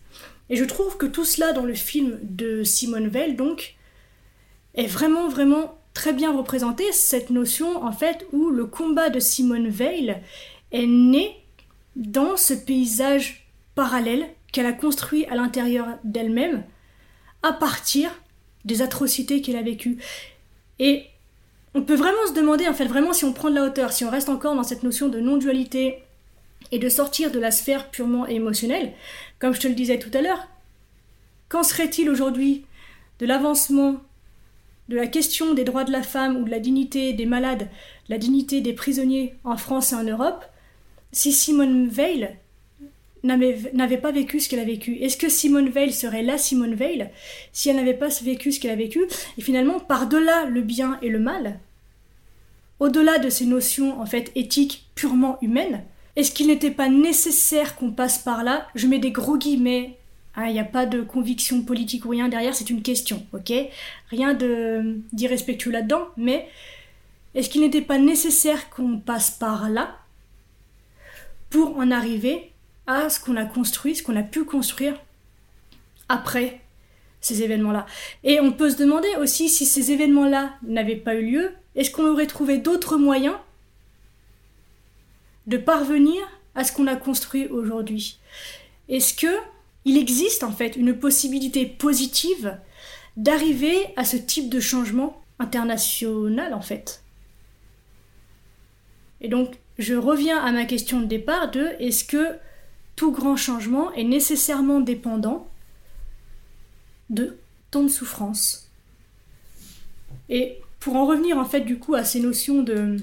Et 0.50 0.56
je 0.56 0.66
trouve 0.66 0.98
que 0.98 1.06
tout 1.06 1.26
cela 1.26 1.54
dans 1.54 1.64
le 1.64 1.74
film 1.74 2.20
de 2.24 2.64
Simone 2.64 3.08
Veil, 3.08 3.36
donc, 3.36 3.76
est 4.76 4.88
vraiment, 4.88 5.30
vraiment 5.30 5.78
très 5.94 6.14
bien 6.14 6.36
représenté, 6.36 6.92
cette 6.92 7.30
notion 7.30 7.84
en 7.84 7.92
fait 7.92 8.26
où 8.32 8.50
le 8.50 8.66
combat 8.66 9.10
de 9.10 9.20
Simone 9.20 9.70
Veil 9.70 10.18
est 10.72 10.88
né 10.88 11.36
dans 11.96 12.38
ce 12.38 12.54
paysage 12.54 13.48
parallèle 13.76 14.28
qu'elle 14.52 14.66
a 14.66 14.74
construit 14.74 15.26
à 15.26 15.36
l'intérieur 15.36 15.88
d'elle-même 16.04 16.64
à 17.44 17.54
partir 17.54 18.12
des 18.66 18.82
atrocités 18.82 19.42
qu'elle 19.42 19.56
a 19.56 19.62
vécues. 19.62 19.98
Et 20.80 21.06
on 21.74 21.82
peut 21.82 21.96
vraiment 21.96 22.28
se 22.28 22.34
demander, 22.34 22.68
en 22.68 22.74
fait, 22.74 22.86
vraiment 22.86 23.14
si 23.14 23.26
on 23.26 23.34
prend 23.34 23.50
de 23.50 23.56
la 23.56 23.64
hauteur, 23.64 23.92
si 23.92 24.04
on 24.04 24.10
reste 24.10 24.30
encore 24.30 24.56
dans 24.56 24.64
cette 24.64 24.84
notion 24.84 25.08
de 25.08 25.20
non-dualité 25.20 26.00
et 26.72 26.80
de 26.80 26.90
sortir 26.90 27.32
de 27.32 27.40
la 27.40 27.52
sphère 27.52 27.90
purement 27.90 28.28
émotionnelle, 28.28 28.94
comme 29.40 29.54
je 29.54 29.62
te 29.62 29.68
le 29.68 29.74
disais 29.74 30.00
tout 30.00 30.12
à 30.14 30.22
l'heure, 30.22 30.48
qu'en 31.50 31.64
serait-il 31.64 32.10
aujourd'hui 32.10 32.66
de 33.20 33.26
l'avancement 33.26 33.98
de 34.90 34.96
la 34.96 35.08
question 35.08 35.54
des 35.54 35.64
droits 35.64 35.86
de 35.86 35.92
la 35.92 36.04
femme 36.04 36.36
ou 36.38 36.44
de 36.44 36.50
la 36.50 36.60
dignité 36.60 37.14
des 37.14 37.26
malades, 37.26 37.70
la 38.10 38.18
dignité 38.18 38.60
des 38.60 38.74
prisonniers 38.74 39.36
en 39.46 39.56
France 39.56 39.94
et 39.94 39.96
en 39.96 40.04
Europe, 40.04 40.44
si 41.14 41.32
Simone 41.32 41.88
Veil 41.88 42.38
n'avait 43.24 43.98
pas 43.98 44.12
vécu 44.12 44.40
ce 44.40 44.50
qu'elle 44.50 44.60
a 44.60 44.66
vécu 44.66 44.96
Est-ce 44.96 45.18
que 45.18 45.30
Simone 45.30 45.70
Veil 45.70 45.92
serait 45.92 46.24
la 46.24 46.38
Simone 46.38 46.76
Veil 46.76 47.10
si 47.54 47.70
elle 47.70 47.76
n'avait 47.76 47.94
pas 47.94 48.10
vécu 48.24 48.52
ce 48.52 48.60
qu'elle 48.60 48.72
a 48.72 48.76
vécu 48.76 49.02
Et 49.38 49.42
finalement, 49.42 49.80
par-delà 49.80 50.46
le 50.46 50.62
bien 50.62 50.98
et 51.02 51.10
le 51.10 51.20
mal, 51.20 51.60
au-delà 52.80 53.20
de 53.20 53.30
ces 53.30 53.46
notions 53.46 54.02
en 54.02 54.06
fait 54.06 54.32
éthiques 54.36 54.88
purement 54.96 55.38
humaines, 55.42 55.84
est-ce 56.16 56.32
qu'il 56.32 56.48
n'était 56.48 56.72
pas 56.72 56.90
nécessaire 56.90 57.76
qu'on 57.76 57.92
passe 57.92 58.18
par 58.18 58.44
là 58.44 58.68
Je 58.76 58.88
mets 58.88 59.00
des 59.00 59.12
gros 59.12 59.38
guillemets. 59.38 59.98
Hein, 60.36 60.48
il 60.48 60.54
n'y 60.54 60.60
a 60.60 60.66
pas 60.66 60.86
de 60.86 61.02
conviction 61.02 61.62
politique 61.62 62.06
ou 62.06 62.10
rien 62.10 62.30
derrière, 62.30 62.56
c'est 62.56 62.70
une 62.70 62.82
question, 62.82 63.26
ok 63.34 63.52
Rien 64.10 64.34
d'irrespectueux 65.14 65.72
là-dedans, 65.72 66.08
mais 66.16 66.48
est-ce 67.36 67.50
qu'il 67.50 67.62
n'était 67.62 67.82
pas 67.82 67.98
nécessaire 67.98 68.70
qu'on 68.70 68.98
passe 68.98 69.32
par 69.32 69.70
là 69.70 69.98
pour 71.50 71.78
en 71.78 71.92
arriver 71.92 72.51
à 72.88 73.10
ce 73.10 73.20
qu'on 73.20 73.36
a 73.36 73.46
construit, 73.46 73.96
ce 73.96 74.04
qu'on 74.04 74.16
a 74.16 74.24
pu 74.24 74.44
construire 74.44 75.00
après 76.10 76.62
ces 77.22 77.44
événements-là. 77.44 77.86
Et 78.24 78.40
on 78.40 78.52
peut 78.52 78.70
se 78.70 78.78
demander 78.78 79.10
aussi 79.20 79.48
si 79.48 79.66
ces 79.66 79.92
événements-là 79.92 80.56
n'avaient 80.64 80.96
pas 80.96 81.16
eu 81.16 81.26
lieu, 81.26 81.52
est-ce 81.76 81.92
qu'on 81.92 82.08
aurait 82.08 82.28
trouvé 82.28 82.58
d'autres 82.58 82.98
moyens 82.98 83.36
de 85.48 85.58
parvenir 85.58 86.22
à 86.56 86.64
ce 86.64 86.74
qu'on 86.74 86.88
a 86.88 86.96
construit 86.96 87.48
aujourd'hui? 87.48 88.20
Est-ce 88.90 89.14
que 89.14 89.34
il 89.86 89.98
existe 89.98 90.44
en 90.44 90.52
fait 90.52 90.76
une 90.76 90.98
possibilité 90.98 91.66
positive 91.66 92.58
d'arriver 93.18 93.78
à 93.96 94.04
ce 94.04 94.18
type 94.18 94.50
de 94.50 94.60
changement 94.60 95.22
international 95.40 96.54
en 96.54 96.62
fait? 96.62 97.04
Et 99.22 99.28
donc, 99.28 99.56
je 99.78 99.94
reviens 99.94 100.40
à 100.40 100.52
ma 100.52 100.66
question 100.66 101.00
de 101.00 101.06
départ 101.06 101.52
de 101.52 101.70
est-ce 101.80 102.04
que 102.04 102.36
tout 102.96 103.12
grand 103.12 103.36
changement 103.36 103.92
est 103.94 104.04
nécessairement 104.04 104.80
dépendant 104.80 105.48
de 107.10 107.38
tant 107.72 107.84
de 107.84 107.90
souffrance 107.90 108.70
Et 110.30 110.58
pour 110.80 110.96
en 110.96 111.06
revenir 111.06 111.38
en 111.38 111.46
fait 111.46 111.62
du 111.62 111.80
coup 111.80 111.96
à 111.96 112.04
ces 112.04 112.20
notions 112.20 112.64
de 112.64 112.98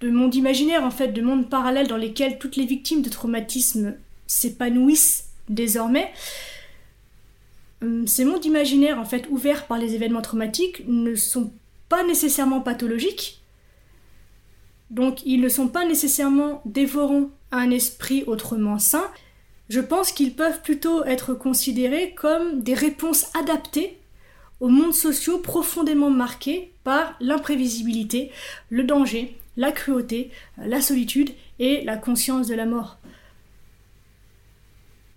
de 0.00 0.10
monde 0.10 0.34
imaginaire 0.34 0.84
en 0.84 0.90
fait, 0.90 1.08
de 1.08 1.22
monde 1.22 1.50
parallèle 1.50 1.88
dans 1.88 1.96
lesquels 1.96 2.38
toutes 2.38 2.56
les 2.56 2.66
victimes 2.66 3.02
de 3.02 3.08
traumatisme 3.08 3.96
s'épanouissent 4.26 5.30
désormais, 5.48 6.12
hum, 7.82 8.06
ces 8.06 8.24
mondes 8.24 8.44
imaginaires 8.44 8.98
en 8.98 9.04
fait 9.04 9.26
ouverts 9.28 9.66
par 9.66 9.78
les 9.78 9.94
événements 9.94 10.22
traumatiques 10.22 10.84
ne 10.86 11.14
sont 11.14 11.52
pas 11.88 12.04
nécessairement 12.04 12.60
pathologiques, 12.60 13.37
donc 14.90 15.24
ils 15.24 15.40
ne 15.40 15.48
sont 15.48 15.68
pas 15.68 15.84
nécessairement 15.84 16.62
dévorants 16.64 17.30
à 17.50 17.58
un 17.58 17.70
esprit 17.70 18.24
autrement 18.26 18.78
sain. 18.78 19.04
Je 19.68 19.80
pense 19.80 20.12
qu'ils 20.12 20.34
peuvent 20.34 20.62
plutôt 20.62 21.04
être 21.04 21.34
considérés 21.34 22.14
comme 22.14 22.62
des 22.62 22.74
réponses 22.74 23.26
adaptées 23.38 23.98
aux 24.60 24.68
mondes 24.68 24.94
sociaux 24.94 25.38
profondément 25.38 26.10
marqués 26.10 26.72
par 26.84 27.14
l'imprévisibilité, 27.20 28.30
le 28.70 28.82
danger, 28.82 29.36
la 29.56 29.72
cruauté, 29.72 30.30
la 30.56 30.80
solitude 30.80 31.30
et 31.58 31.84
la 31.84 31.96
conscience 31.96 32.48
de 32.48 32.54
la 32.54 32.66
mort. 32.66 32.98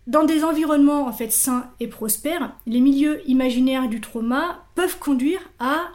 Dans 0.07 0.25
des 0.25 0.43
environnements 0.43 1.07
en 1.07 1.13
fait 1.13 1.31
sains 1.31 1.69
et 1.79 1.87
prospères, 1.87 2.53
les 2.65 2.81
milieux 2.81 3.21
imaginaires 3.29 3.87
du 3.87 4.01
trauma 4.01 4.65
peuvent 4.75 4.99
conduire 4.99 5.39
à 5.59 5.91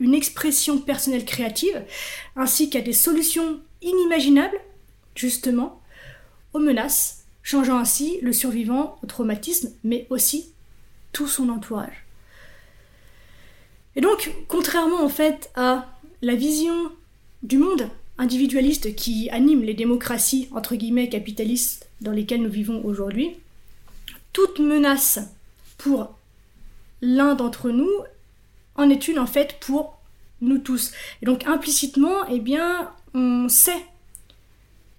une 0.00 0.14
expression 0.14 0.78
personnelle 0.78 1.24
créative, 1.24 1.82
ainsi 2.36 2.70
qu'à 2.70 2.80
des 2.80 2.92
solutions 2.92 3.60
inimaginables, 3.82 4.58
justement, 5.14 5.80
aux 6.52 6.58
menaces, 6.58 7.24
changeant 7.42 7.78
ainsi 7.78 8.18
le 8.22 8.32
survivant 8.32 8.98
au 9.02 9.06
traumatisme, 9.06 9.72
mais 9.84 10.06
aussi 10.10 10.52
tout 11.12 11.26
son 11.26 11.48
entourage. 11.48 12.04
Et 13.96 14.00
donc, 14.00 14.30
contrairement 14.46 15.02
en 15.02 15.08
fait 15.08 15.50
à 15.56 15.88
la 16.22 16.34
vision 16.34 16.92
du 17.42 17.58
monde 17.58 17.88
individualiste 18.18 18.94
qui 18.94 19.30
anime 19.30 19.62
les 19.62 19.74
démocraties 19.74 20.48
entre 20.52 20.76
guillemets 20.76 21.08
capitalistes 21.08 21.88
dans 22.00 22.12
lesquelles 22.12 22.42
nous 22.42 22.50
vivons 22.50 22.84
aujourd'hui, 22.84 23.36
toute 24.32 24.60
menace 24.60 25.18
pour 25.78 26.14
l'un 27.00 27.34
d'entre 27.34 27.70
nous 27.70 27.90
en 28.78 28.88
est 28.88 29.08
une 29.08 29.18
en 29.18 29.26
fait 29.26 29.56
pour 29.60 29.98
nous 30.40 30.58
tous. 30.58 30.92
Et 31.20 31.26
donc 31.26 31.46
implicitement, 31.46 32.26
eh 32.30 32.40
bien, 32.40 32.90
on 33.12 33.48
sait 33.48 33.84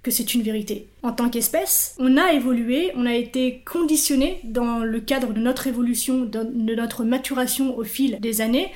que 0.04 0.12
c'est 0.12 0.34
une 0.34 0.44
vérité. 0.44 0.88
En 1.04 1.12
tant 1.12 1.30
qu'espèce, 1.30 1.96
on 1.98 2.18
a 2.18 2.34
évolué, 2.34 2.92
on 2.96 3.06
a 3.06 3.16
été 3.16 3.64
conditionné 3.66 4.40
dans 4.44 4.80
le 4.80 5.00
cadre 5.00 5.34
de 5.34 5.40
notre 5.40 5.68
évolution, 5.68 6.24
de 6.26 6.76
notre 6.76 7.04
maturation 7.04 7.76
au 7.78 7.84
fil 7.84 8.20
des 8.20 8.42
années. 8.42 8.72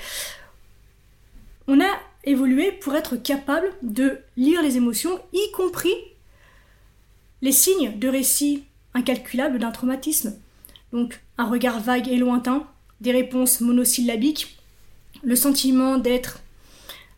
On 1.68 1.80
a 1.80 1.92
évolué 2.26 2.72
pour 2.72 2.96
être 2.96 3.16
capable 3.16 3.70
de 3.82 4.18
lire 4.38 4.62
les 4.62 4.78
émotions, 4.78 5.20
y 5.34 5.52
compris 5.52 5.96
les 7.42 7.52
signes 7.52 7.98
de 8.00 8.08
récit 8.08 8.64
incalculables 8.94 9.60
d'un 9.60 9.72
traumatisme. 9.72 10.38
Donc 10.92 11.22
un 11.38 11.46
regard 11.46 11.80
vague 11.80 12.08
et 12.08 12.18
lointain, 12.18 12.68
des 13.02 13.12
réponses 13.12 13.62
monosyllabiques, 13.62 14.58
le 15.24 15.36
sentiment 15.36 15.98
d'être 15.98 16.40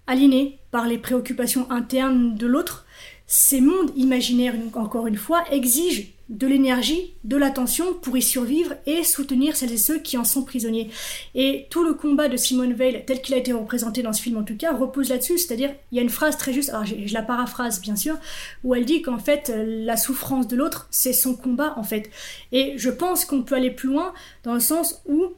aliéné 0.07 0.59
par 0.71 0.88
les 0.88 0.97
préoccupations 0.97 1.69
internes 1.71 2.35
de 2.35 2.47
l'autre, 2.47 2.85
ces 3.27 3.59
mondes 3.59 3.91
imaginaires, 3.95 4.55
encore 4.75 5.07
une 5.07 5.17
fois, 5.17 5.43
exigent 5.51 6.03
de 6.29 6.47
l'énergie, 6.47 7.13
de 7.24 7.38
l'attention 7.38 7.93
pour 7.93 8.17
y 8.17 8.21
survivre 8.21 8.74
et 8.88 9.03
soutenir 9.03 9.55
celles 9.55 9.74
et 9.74 9.77
ceux 9.77 10.00
qui 10.00 10.17
en 10.17 10.24
sont 10.24 10.43
prisonniers. 10.43 10.89
Et 11.35 11.67
tout 11.69 11.83
le 11.83 11.93
combat 11.93 12.29
de 12.29 12.38
Simone 12.38 12.74
Veil, 12.74 13.03
tel 13.05 13.21
qu'il 13.21 13.35
a 13.35 13.38
été 13.38 13.53
représenté 13.53 14.01
dans 14.01 14.13
ce 14.13 14.21
film 14.21 14.38
en 14.38 14.43
tout 14.43 14.57
cas, 14.57 14.75
repose 14.75 15.09
là-dessus, 15.09 15.38
c'est-à-dire 15.38 15.71
il 15.91 15.97
y 15.97 16.00
a 16.00 16.03
une 16.03 16.09
phrase 16.09 16.38
très 16.38 16.51
juste, 16.51 16.69
alors 16.69 16.85
je, 16.85 17.13
la 17.13 17.21
paraphrase 17.21 17.79
bien 17.79 17.95
sûr, 17.95 18.17
où 18.63 18.74
elle 18.74 18.85
dit 18.85 19.03
qu'en 19.03 19.19
fait 19.19 19.53
la 19.55 19.97
souffrance 19.97 20.47
de 20.47 20.55
l'autre, 20.55 20.88
c'est 20.89 21.13
son 21.13 21.35
combat 21.35 21.75
en 21.77 21.83
fait. 21.83 22.09
Et 22.51 22.74
je 22.77 22.89
pense 22.89 23.25
qu'on 23.25 23.43
peut 23.43 23.55
aller 23.55 23.71
plus 23.71 23.89
loin 23.89 24.13
dans 24.43 24.55
le 24.55 24.59
sens 24.59 25.03
où 25.07 25.33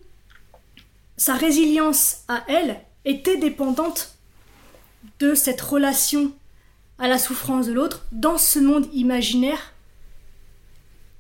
sa 1.18 1.36
résilience 1.36 2.24
à 2.28 2.44
elle 2.48 2.80
était 3.04 3.38
dépendante 3.38 4.18
de 5.20 5.34
cette 5.34 5.62
relation 5.62 6.32
à 7.00 7.08
la 7.08 7.18
souffrance 7.18 7.68
de 7.68 7.74
l'autre 7.74 8.06
dans 8.12 8.38
ce 8.38 8.60
monde 8.60 8.88
imaginaire 8.94 9.74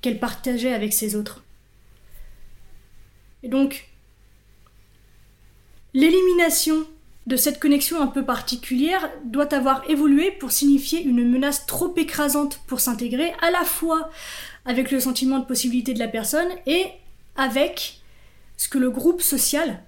qu'elle 0.02 0.20
partageait 0.20 0.74
avec 0.74 0.94
ses 0.94 1.16
autres. 1.16 1.44
Et 3.44 3.50
donc, 3.50 3.90
l'élimination 5.94 6.86
de 7.26 7.36
cette 7.36 7.60
connexion 7.60 8.02
un 8.02 8.08
peu 8.08 8.24
particulière 8.24 9.10
doit 9.26 9.54
avoir 9.54 9.88
évolué 9.90 10.32
pour 10.32 10.52
signifier 10.52 11.02
une 11.02 11.30
menace 11.30 11.66
trop 11.66 11.94
écrasante 11.98 12.62
pour 12.68 12.80
s'intégrer, 12.80 13.34
à 13.42 13.52
la 13.52 13.66
fois 13.66 14.10
avec 14.66 14.92
le 14.92 15.00
sentiment 15.00 15.40
de 15.40 15.46
possibilité 15.46 15.94
de 15.94 16.00
la 16.00 16.08
personne 16.08 16.50
et 16.66 16.86
avec 17.36 18.02
ce 18.58 18.70
que 18.70 18.78
le 18.78 18.90
groupe 18.90 19.22
social 19.22 19.84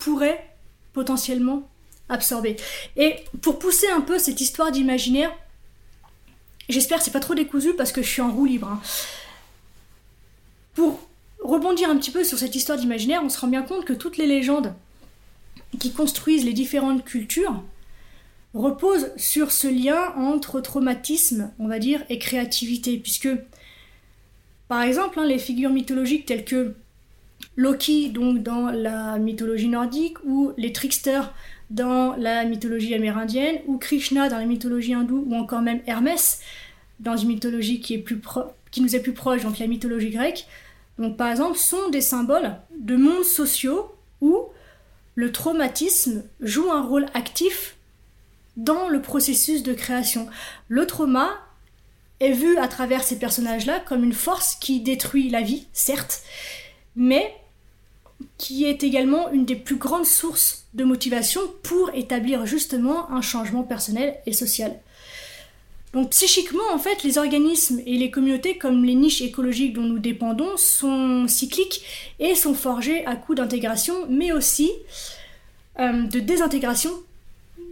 pourrait 0.00 0.44
potentiellement 0.92 1.68
absorber. 2.08 2.56
Et 2.96 3.16
pour 3.40 3.58
pousser 3.58 3.88
un 3.88 4.00
peu 4.00 4.18
cette 4.18 4.40
histoire 4.40 4.72
d'imaginaire, 4.72 5.32
j'espère 6.68 6.98
que 6.98 7.04
c'est 7.04 7.12
pas 7.12 7.20
trop 7.20 7.34
décousu 7.34 7.74
parce 7.74 7.92
que 7.92 8.02
je 8.02 8.08
suis 8.08 8.22
en 8.22 8.32
roue 8.32 8.46
libre. 8.46 8.68
Hein. 8.68 8.80
Pour 10.74 10.98
rebondir 11.40 11.88
un 11.88 11.96
petit 11.96 12.10
peu 12.10 12.24
sur 12.24 12.38
cette 12.38 12.56
histoire 12.56 12.78
d'imaginaire, 12.78 13.22
on 13.24 13.28
se 13.28 13.38
rend 13.38 13.48
bien 13.48 13.62
compte 13.62 13.84
que 13.84 13.92
toutes 13.92 14.16
les 14.16 14.26
légendes 14.26 14.74
qui 15.78 15.92
construisent 15.92 16.44
les 16.44 16.52
différentes 16.52 17.04
cultures 17.04 17.62
reposent 18.54 19.12
sur 19.16 19.52
ce 19.52 19.68
lien 19.68 20.12
entre 20.16 20.60
traumatisme, 20.60 21.52
on 21.60 21.68
va 21.68 21.78
dire, 21.78 22.02
et 22.08 22.18
créativité, 22.18 22.98
puisque 22.98 23.28
par 24.66 24.82
exemple, 24.82 25.18
hein, 25.18 25.26
les 25.26 25.38
figures 25.38 25.70
mythologiques 25.70 26.26
telles 26.26 26.44
que 26.44 26.74
Loki, 27.56 28.10
donc 28.10 28.42
dans 28.42 28.70
la 28.70 29.18
mythologie 29.18 29.68
nordique, 29.68 30.22
ou 30.24 30.52
les 30.56 30.72
tricksters 30.72 31.32
dans 31.70 32.16
la 32.16 32.44
mythologie 32.44 32.94
amérindienne, 32.94 33.58
ou 33.66 33.78
Krishna 33.78 34.28
dans 34.28 34.38
la 34.38 34.46
mythologie 34.46 34.94
hindoue, 34.94 35.24
ou 35.26 35.34
encore 35.34 35.62
même 35.62 35.80
Hermès 35.86 36.40
dans 37.00 37.16
une 37.16 37.28
mythologie 37.28 37.80
qui, 37.80 37.96
nous 38.78 38.96
est 38.96 39.00
plus 39.00 39.12
proche, 39.12 39.42
donc 39.42 39.58
la 39.58 39.66
mythologie 39.66 40.10
grecque, 40.10 40.46
donc 40.98 41.16
par 41.16 41.30
exemple, 41.30 41.56
sont 41.56 41.88
des 41.88 42.02
symboles 42.02 42.56
de 42.78 42.96
mondes 42.96 43.24
sociaux 43.24 43.94
où 44.20 44.38
le 45.14 45.32
traumatisme 45.32 46.22
joue 46.40 46.70
un 46.70 46.82
rôle 46.82 47.06
actif 47.14 47.76
dans 48.56 48.88
le 48.88 49.00
processus 49.00 49.62
de 49.62 49.72
création. 49.72 50.28
Le 50.68 50.86
trauma 50.86 51.30
est 52.20 52.32
vu 52.32 52.58
à 52.58 52.68
travers 52.68 53.02
ces 53.02 53.18
personnages-là 53.18 53.80
comme 53.80 54.04
une 54.04 54.12
force 54.12 54.56
qui 54.56 54.80
détruit 54.80 55.30
la 55.30 55.40
vie, 55.40 55.66
certes, 55.72 56.22
mais 56.96 57.34
qui 58.38 58.64
est 58.64 58.82
également 58.82 59.30
une 59.30 59.44
des 59.44 59.56
plus 59.56 59.76
grandes 59.76 60.06
sources 60.06 60.66
de 60.74 60.84
motivation 60.84 61.40
pour 61.62 61.90
établir 61.94 62.46
justement 62.46 63.10
un 63.10 63.22
changement 63.22 63.62
personnel 63.62 64.16
et 64.26 64.32
social. 64.32 64.78
Donc 65.92 66.10
psychiquement, 66.10 66.62
en 66.72 66.78
fait, 66.78 67.02
les 67.02 67.18
organismes 67.18 67.80
et 67.84 67.96
les 67.96 68.10
communautés 68.10 68.56
comme 68.56 68.84
les 68.84 68.94
niches 68.94 69.22
écologiques 69.22 69.72
dont 69.72 69.82
nous 69.82 69.98
dépendons 69.98 70.56
sont 70.56 71.26
cycliques 71.26 71.82
et 72.20 72.34
sont 72.34 72.54
forgés 72.54 73.04
à 73.06 73.16
coup 73.16 73.34
d'intégration, 73.34 74.06
mais 74.08 74.30
aussi 74.30 74.70
euh, 75.80 76.04
de 76.04 76.20
désintégration, 76.20 76.90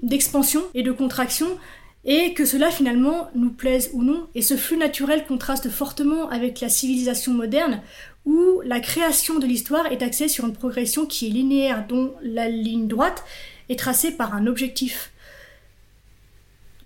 d'expansion 0.03 0.63
et 0.75 0.83
de 0.83 0.91
contraction, 0.91 1.47
et 2.05 2.33
que 2.33 2.45
cela 2.45 2.71
finalement 2.71 3.29
nous 3.35 3.51
plaise 3.51 3.91
ou 3.93 4.03
non. 4.03 4.27
Et 4.35 4.43
ce 4.43 4.57
flux 4.57 4.77
naturel 4.77 5.25
contraste 5.27 5.69
fortement 5.69 6.29
avec 6.29 6.61
la 6.61 6.69
civilisation 6.69 7.35
moderne, 7.35 7.83
où 8.29 8.61
la 8.63 8.79
création 8.79 9.39
de 9.39 9.47
l'histoire 9.47 9.87
est 9.87 10.03
axée 10.03 10.29
sur 10.29 10.45
une 10.45 10.53
progression 10.53 11.07
qui 11.07 11.27
est 11.27 11.31
linéaire, 11.31 11.87
dont 11.87 12.15
la 12.23 12.51
ligne 12.51 12.87
droite 12.87 13.25
est 13.71 13.79
tracée 13.79 14.11
par 14.11 14.35
un 14.35 14.47
objectif. 14.47 15.13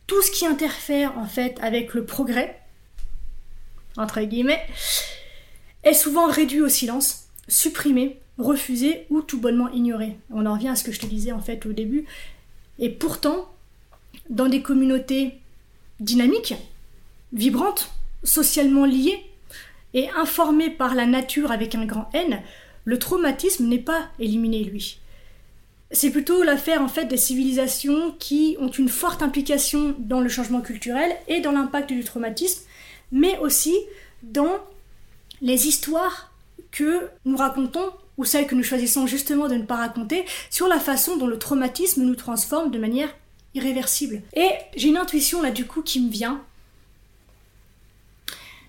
Tout 0.06 0.22
ce 0.22 0.30
qui 0.30 0.46
interfère 0.46 1.18
en 1.18 1.26
fait 1.26 1.58
avec 1.60 1.94
le 1.94 2.04
progrès, 2.04 2.60
entre 3.96 4.20
guillemets, 4.20 4.64
est 5.82 5.94
souvent 5.94 6.28
réduit 6.28 6.60
au 6.60 6.68
silence, 6.68 7.24
supprimé, 7.48 8.20
refusé 8.38 9.06
ou 9.10 9.20
tout 9.20 9.40
bonnement 9.40 9.68
ignoré. 9.70 10.16
On 10.30 10.46
en 10.46 10.54
revient 10.54 10.68
à 10.68 10.76
ce 10.76 10.84
que 10.84 10.92
je 10.92 11.00
te 11.00 11.06
disais 11.06 11.32
en 11.32 11.40
fait 11.40 11.66
au 11.66 11.72
début. 11.72 12.06
Et 12.78 12.88
pourtant, 12.88 13.52
dans 14.30 14.48
des 14.48 14.62
communautés 14.62 15.40
dynamiques, 15.98 16.54
vibrantes, 17.32 17.90
socialement 18.22 18.84
liées, 18.84 19.24
et 19.94 20.10
informé 20.10 20.70
par 20.70 20.94
la 20.94 21.06
nature 21.06 21.52
avec 21.52 21.74
un 21.74 21.84
grand 21.84 22.08
N, 22.12 22.40
le 22.84 22.98
traumatisme 22.98 23.66
n'est 23.66 23.78
pas 23.78 24.08
éliminé, 24.18 24.64
lui. 24.64 24.98
C'est 25.90 26.10
plutôt 26.10 26.42
l'affaire 26.42 26.80
en 26.80 26.88
fait 26.88 27.04
des 27.04 27.18
civilisations 27.18 28.12
qui 28.18 28.56
ont 28.58 28.70
une 28.70 28.88
forte 28.88 29.22
implication 29.22 29.94
dans 29.98 30.20
le 30.20 30.28
changement 30.28 30.62
culturel 30.62 31.14
et 31.28 31.40
dans 31.40 31.52
l'impact 31.52 31.92
du 31.92 32.02
traumatisme, 32.02 32.62
mais 33.12 33.38
aussi 33.38 33.74
dans 34.22 34.58
les 35.42 35.68
histoires 35.68 36.32
que 36.70 37.08
nous 37.26 37.36
racontons 37.36 37.90
ou 38.16 38.24
celles 38.24 38.46
que 38.46 38.54
nous 38.54 38.62
choisissons 38.62 39.06
justement 39.06 39.48
de 39.48 39.54
ne 39.54 39.64
pas 39.64 39.76
raconter 39.76 40.24
sur 40.48 40.66
la 40.66 40.80
façon 40.80 41.16
dont 41.16 41.26
le 41.26 41.38
traumatisme 41.38 42.02
nous 42.02 42.14
transforme 42.14 42.70
de 42.70 42.78
manière 42.78 43.14
irréversible. 43.54 44.22
Et 44.34 44.48
j'ai 44.76 44.88
une 44.88 44.96
intuition 44.96 45.42
là 45.42 45.50
du 45.50 45.66
coup 45.66 45.82
qui 45.82 46.00
me 46.00 46.10
vient. 46.10 46.42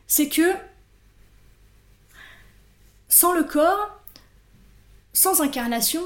C'est 0.08 0.27
que 0.27 0.53
sans 3.13 3.32
le 3.32 3.43
corps, 3.43 4.01
sans 5.13 5.41
incarnation, 5.41 6.01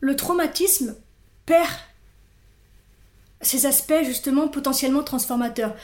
le 0.00 0.16
traumatisme 0.16 0.96
perd 1.44 1.68
ses 3.42 3.66
aspects 3.66 4.04
justement 4.04 4.48
potentiellement 4.48 5.02
transformateurs. 5.02 5.76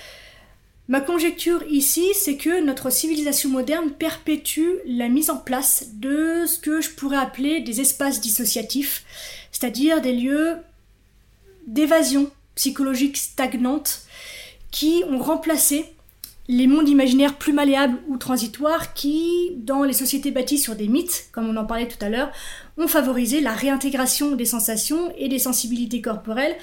Ma 0.89 1.03
conjecture 1.03 1.63
ici, 1.69 2.07
c'est 2.15 2.39
que 2.39 2.65
notre 2.65 2.89
civilisation 2.89 3.51
moderne 3.51 3.91
perpétue 3.91 4.79
la 4.87 5.11
mise 5.11 5.29
en 5.29 5.37
place 5.37 5.89
de 5.93 6.47
ce 6.47 6.59
que 6.59 6.81
je 6.81 6.93
pourrais 6.93 7.19
appeler 7.19 7.61
des 7.61 7.83
espaces 7.83 8.23
dissociatifs, 8.23 9.05
c'est-à-dire 9.53 10.01
des 10.01 10.15
lieux 10.15 10.57
d'évasion 11.67 12.31
psychologique 12.55 13.19
stagnante 13.19 14.07
qui 14.71 15.05
ont 15.07 15.19
remplacé 15.19 15.94
les 16.49 16.67
mondes 16.67 16.89
imaginaires 16.89 17.37
plus 17.37 17.53
malléables 17.53 17.99
ou 18.09 18.17
transitoires 18.17 18.93
qui, 18.93 19.53
dans 19.57 19.83
les 19.83 19.93
sociétés 19.93 20.31
bâties 20.31 20.59
sur 20.59 20.77
des 20.77 20.89
mythes, 20.89 21.29
comme 21.33 21.49
on 21.49 21.57
en 21.57 21.65
parlait 21.65 21.89
tout 21.89 22.03
à 22.05 22.11
l'heure, 22.11 22.31
ont 22.77 22.89
favorisé 22.89 23.41
la 23.41 23.53
réintégration 23.53 24.37
des 24.37 24.45
sensations 24.45 25.13
et 25.17 25.29
des 25.29 25.39
sensibilités 25.39 26.03
corporelles 26.03 26.57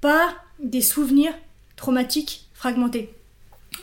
par 0.00 0.44
des 0.58 0.82
souvenirs 0.82 1.34
traumatiques 1.76 2.48
fragmentés. 2.52 3.14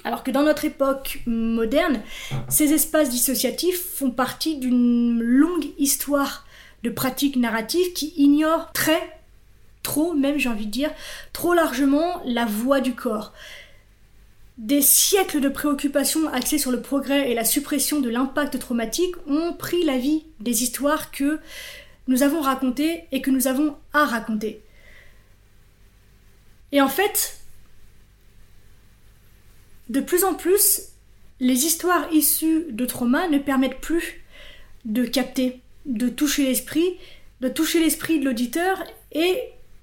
Alors 0.03 0.23
que 0.23 0.31
dans 0.31 0.43
notre 0.43 0.65
époque 0.65 1.21
moderne, 1.25 2.01
ces 2.49 2.73
espaces 2.73 3.09
dissociatifs 3.09 3.81
font 3.81 4.11
partie 4.11 4.57
d'une 4.57 5.19
longue 5.21 5.67
histoire 5.77 6.45
de 6.83 6.89
pratiques 6.89 7.37
narratives 7.37 7.93
qui 7.93 8.13
ignorent 8.17 8.71
très, 8.73 9.19
trop 9.83 10.13
même 10.13 10.37
j'ai 10.37 10.49
envie 10.49 10.65
de 10.65 10.71
dire, 10.71 10.91
trop 11.33 11.53
largement 11.53 12.21
la 12.25 12.45
voix 12.45 12.81
du 12.81 12.93
corps. 12.93 13.31
Des 14.57 14.81
siècles 14.81 15.41
de 15.41 15.49
préoccupations 15.49 16.29
axées 16.29 16.57
sur 16.57 16.71
le 16.71 16.81
progrès 16.81 17.29
et 17.29 17.35
la 17.35 17.43
suppression 17.43 17.99
de 17.99 18.09
l'impact 18.09 18.57
traumatique 18.57 19.15
ont 19.27 19.53
pris 19.53 19.83
la 19.83 19.97
vie 19.97 20.25
des 20.39 20.63
histoires 20.63 21.11
que 21.11 21.39
nous 22.07 22.23
avons 22.23 22.39
racontées 22.39 23.03
et 23.11 23.21
que 23.21 23.31
nous 23.31 23.47
avons 23.47 23.75
à 23.91 24.05
raconter. 24.05 24.61
Et 26.71 26.79
en 26.79 26.87
fait, 26.87 27.37
de 29.89 29.99
plus 29.99 30.23
en 30.23 30.35
plus, 30.35 30.83
les 31.41 31.65
histoires 31.65 32.11
issues 32.13 32.65
de 32.69 32.85
trauma 32.85 33.27
ne 33.27 33.39
permettent 33.39 33.81
plus 33.81 34.23
de 34.85 35.03
capter, 35.03 35.61
de 35.85 36.07
toucher 36.07 36.45
l'esprit, 36.45 36.97
de 37.41 37.49
toucher 37.49 37.81
l'esprit 37.81 38.19
de 38.19 38.25
l'auditeur 38.25 38.81
et 39.11 39.37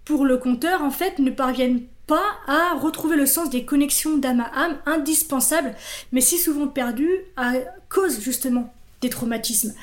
pour 0.04 0.24
le 0.24 0.38
conteur 0.38 0.82
en 0.82 0.90
fait 0.90 1.18
ne 1.18 1.30
parviennent 1.30 1.82
pas 2.06 2.38
à 2.46 2.74
retrouver 2.74 3.16
le 3.16 3.26
sens 3.26 3.50
des 3.50 3.64
connexions 3.64 4.16
d'âme 4.16 4.40
à 4.40 4.64
âme 4.64 4.78
indispensables, 4.86 5.74
mais 6.10 6.20
si 6.20 6.38
souvent 6.38 6.66
perdues 6.66 7.18
à 7.36 7.54
cause 7.88 8.20
justement 8.20 8.72
des 9.00 9.10
traumatismes. 9.10 9.74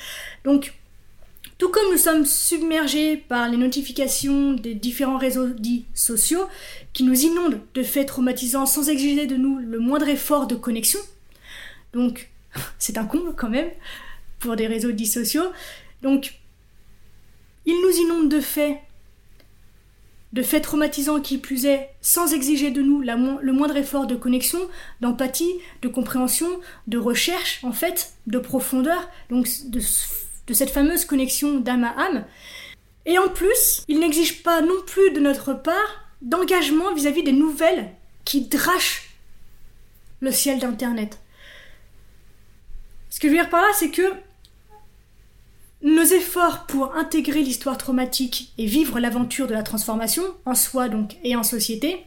Donc, 0.44 0.74
tout 1.58 1.68
comme 1.68 1.90
nous 1.90 1.98
sommes 1.98 2.24
submergés 2.24 3.16
par 3.16 3.48
les 3.48 3.58
notifications 3.58 4.54
des 4.54 4.74
différents 4.74 5.18
réseaux 5.18 5.48
dits 5.48 5.84
sociaux 5.94 6.46
qui 6.92 7.02
nous 7.02 7.20
inondent 7.20 7.60
de 7.74 7.82
faits 7.82 8.08
traumatisants 8.08 8.66
sans 8.66 8.88
exiger 8.88 9.26
de 9.26 9.36
nous 9.36 9.58
le 9.58 9.78
moindre 9.78 10.08
effort 10.08 10.46
de 10.46 10.54
connexion, 10.54 11.00
donc 11.92 12.30
c'est 12.78 12.98
un 12.98 13.04
con 13.04 13.34
quand 13.36 13.50
même 13.50 13.70
pour 14.38 14.56
des 14.56 14.66
réseaux 14.66 14.92
dits 14.92 15.06
sociaux, 15.06 15.52
donc 16.02 16.34
ils 17.66 17.80
nous 17.82 18.06
inondent 18.06 18.30
de 18.30 18.40
faits 18.40 18.78
de 20.32 20.42
faits 20.42 20.62
traumatisants 20.62 21.20
qui 21.20 21.38
plus 21.38 21.66
est, 21.66 21.90
sans 22.00 22.32
exiger 22.32 22.70
de 22.70 22.82
nous 22.82 23.00
le 23.00 23.52
moindre 23.52 23.76
effort 23.76 24.06
de 24.06 24.14
connexion, 24.14 24.60
d'empathie, 25.00 25.52
de 25.82 25.88
compréhension, 25.88 26.48
de 26.86 26.98
recherche, 26.98 27.60
en 27.64 27.72
fait, 27.72 28.12
de 28.26 28.38
profondeur, 28.38 29.08
donc 29.28 29.48
de, 29.66 29.80
de 30.46 30.54
cette 30.54 30.70
fameuse 30.70 31.04
connexion 31.04 31.58
d'âme 31.58 31.84
à 31.84 31.94
âme. 31.98 32.24
Et 33.06 33.18
en 33.18 33.28
plus, 33.28 33.82
il 33.88 33.98
n'exige 33.98 34.42
pas 34.42 34.60
non 34.60 34.82
plus 34.86 35.10
de 35.10 35.20
notre 35.20 35.52
part 35.52 36.06
d'engagement 36.22 36.94
vis-à-vis 36.94 37.22
des 37.22 37.32
nouvelles 37.32 37.90
qui 38.24 38.42
drachent 38.42 39.10
le 40.20 40.30
ciel 40.30 40.58
d'Internet. 40.58 41.18
Ce 43.08 43.18
que 43.18 43.26
je 43.26 43.32
veux 43.32 43.38
dire 43.38 43.50
par 43.50 43.62
là, 43.62 43.68
c'est 43.74 43.90
que 43.90 44.12
nos 45.82 46.04
efforts 46.04 46.66
pour 46.66 46.94
intégrer 46.94 47.42
l'histoire 47.42 47.78
traumatique 47.78 48.52
et 48.58 48.66
vivre 48.66 49.00
l'aventure 49.00 49.46
de 49.46 49.54
la 49.54 49.62
transformation, 49.62 50.22
en 50.44 50.54
soi 50.54 50.88
donc 50.88 51.16
et 51.24 51.36
en 51.36 51.42
société, 51.42 52.04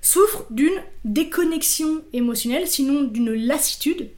souffrent 0.00 0.44
d'une 0.50 0.82
déconnexion 1.04 2.02
émotionnelle, 2.12 2.68
sinon 2.68 3.02
d'une 3.02 3.32
lassitude, 3.32 4.10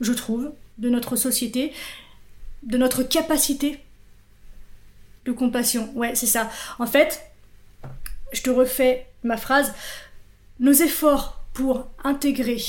je 0.00 0.12
trouve, 0.12 0.52
de 0.78 0.88
notre 0.88 1.14
société, 1.14 1.72
de 2.62 2.78
notre 2.78 3.02
capacité 3.02 3.80
de 5.24 5.32
compassion. 5.32 5.90
Ouais, 5.94 6.14
c'est 6.14 6.26
ça. 6.26 6.50
En 6.78 6.86
fait, 6.86 7.22
je 8.32 8.42
te 8.42 8.50
refais 8.50 9.06
ma 9.22 9.36
phrase. 9.36 9.72
Nos 10.58 10.72
efforts 10.72 11.44
pour 11.52 11.88
intégrer 12.02 12.62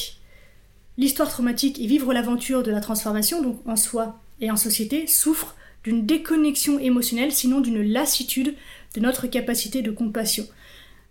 l'histoire 0.97 1.29
traumatique 1.29 1.79
et 1.79 1.87
vivre 1.87 2.13
l'aventure 2.13 2.63
de 2.63 2.71
la 2.71 2.81
transformation, 2.81 3.41
donc 3.41 3.61
en 3.65 3.75
soi 3.75 4.19
et 4.41 4.51
en 4.51 4.57
société 4.57 5.07
souffrent 5.07 5.55
d'une 5.83 6.05
déconnexion 6.05 6.79
émotionnelle, 6.79 7.31
sinon 7.31 7.61
d'une 7.61 7.81
lassitude 7.81 8.55
de 8.95 8.99
notre 8.99 9.27
capacité 9.27 9.81
de 9.81 9.91
compassion. 9.91 10.47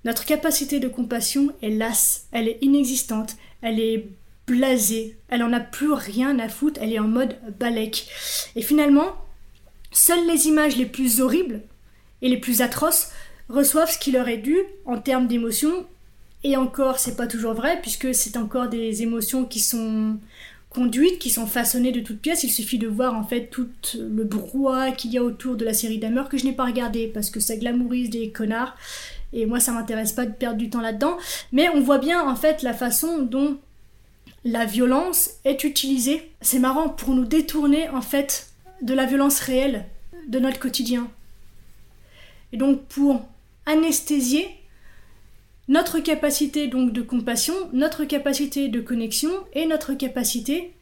Notre 0.05 0.25
capacité 0.25 0.79
de 0.79 0.89
compassion 0.89 1.53
est 1.63 1.71
lasse, 1.71 2.27
elle 2.33 2.49
est 2.49 2.59
inexistante, 2.61 3.37
elle 3.63 3.81
est 3.81 4.07
blasée, 4.47 5.17
elle 5.29 5.43
en 5.43 5.53
a 5.53 5.61
plus 5.61 5.93
rien 5.93 6.39
à 6.39 6.49
foutre, 6.49 6.81
elle 6.83 6.93
est 6.93 6.99
en 6.99 7.09
mode 7.09 7.37
balèque. 7.59 8.09
Et 8.55 8.63
finalement, 8.63 9.17
seules 9.91 10.27
les 10.27 10.47
images 10.47 10.77
les 10.77 10.87
plus 10.87 11.21
horribles 11.21 11.63
et 12.23 12.29
les 12.29 12.37
plus 12.39 12.61
atroces 12.61 13.11
reçoivent 13.49 13.91
ce 13.91 13.99
qui 13.99 14.13
leur 14.13 14.29
est 14.29 14.39
dû 14.39 14.59
en 14.85 14.99
termes 14.99 15.27
d'émotions. 15.27 15.87
Et 16.45 16.57
encore, 16.57 16.99
c'est 16.99 17.17
pas 17.17 17.27
toujours 17.27 17.55
vrai, 17.55 17.81
puisque 17.81 18.15
c'est 18.15 18.37
encore 18.37 18.69
des 18.69 19.03
émotions 19.03 19.45
qui 19.45 19.59
sont 19.59 20.19
conduites, 20.77 21.19
qui 21.19 21.31
sont 21.31 21.47
façonnées 21.47 21.91
de 21.91 22.01
toutes 22.01 22.21
pièces. 22.21 22.45
Il 22.45 22.53
suffit 22.53 22.77
de 22.77 22.87
voir 22.87 23.15
en 23.15 23.25
fait 23.25 23.47
tout 23.47 23.69
le 23.99 24.25
brouhaha 24.25 24.93
qu'il 24.93 25.11
y 25.11 25.17
a 25.17 25.23
autour 25.23 25.57
de 25.57 25.65
la 25.65 25.73
série 25.73 25.97
Dahmer 25.97 26.25
que 26.31 26.37
je 26.37 26.45
n'ai 26.45 26.53
pas 26.53 26.67
regardé 26.67 27.09
parce 27.09 27.31
que 27.31 27.41
ça 27.41 27.57
glamourise 27.57 28.11
des 28.11 28.31
connards 28.31 28.77
et 29.33 29.47
moi 29.47 29.59
ça 29.59 29.73
m'intéresse 29.73 30.13
pas 30.13 30.27
de 30.27 30.33
perdre 30.33 30.59
du 30.59 30.69
temps 30.69 30.83
là-dedans. 30.83 31.17
Mais 31.51 31.71
on 31.71 31.81
voit 31.81 31.97
bien 31.97 32.29
en 32.29 32.37
fait 32.37 32.63
la 32.63 32.75
façon 32.75 33.23
dont 33.23 33.57
la 34.45 34.67
violence 34.67 35.31
est 35.47 35.65
utilisée. 35.65 36.31
C'est 36.43 36.59
marrant 36.59 36.91
pour 36.91 37.15
nous 37.15 37.25
détourner 37.25 37.89
en 37.89 38.03
fait 38.03 38.51
de 38.83 38.93
la 38.93 39.07
violence 39.07 39.41
réelle 39.41 39.87
de 40.29 40.39
notre 40.39 40.59
quotidien. 40.59 41.09
Et 42.53 42.59
donc 42.59 42.83
pour 42.85 43.27
anesthésier 43.65 44.47
notre 45.69 45.99
capacité 45.99 46.69
donc 46.69 46.93
de 46.93 47.03
compassion, 47.03 47.55
notre 47.73 48.05
capacité 48.05 48.69
de 48.69 48.81
connexion 48.81 49.31
et 49.53 49.67
notre 49.67 49.95
capacité 49.95 50.73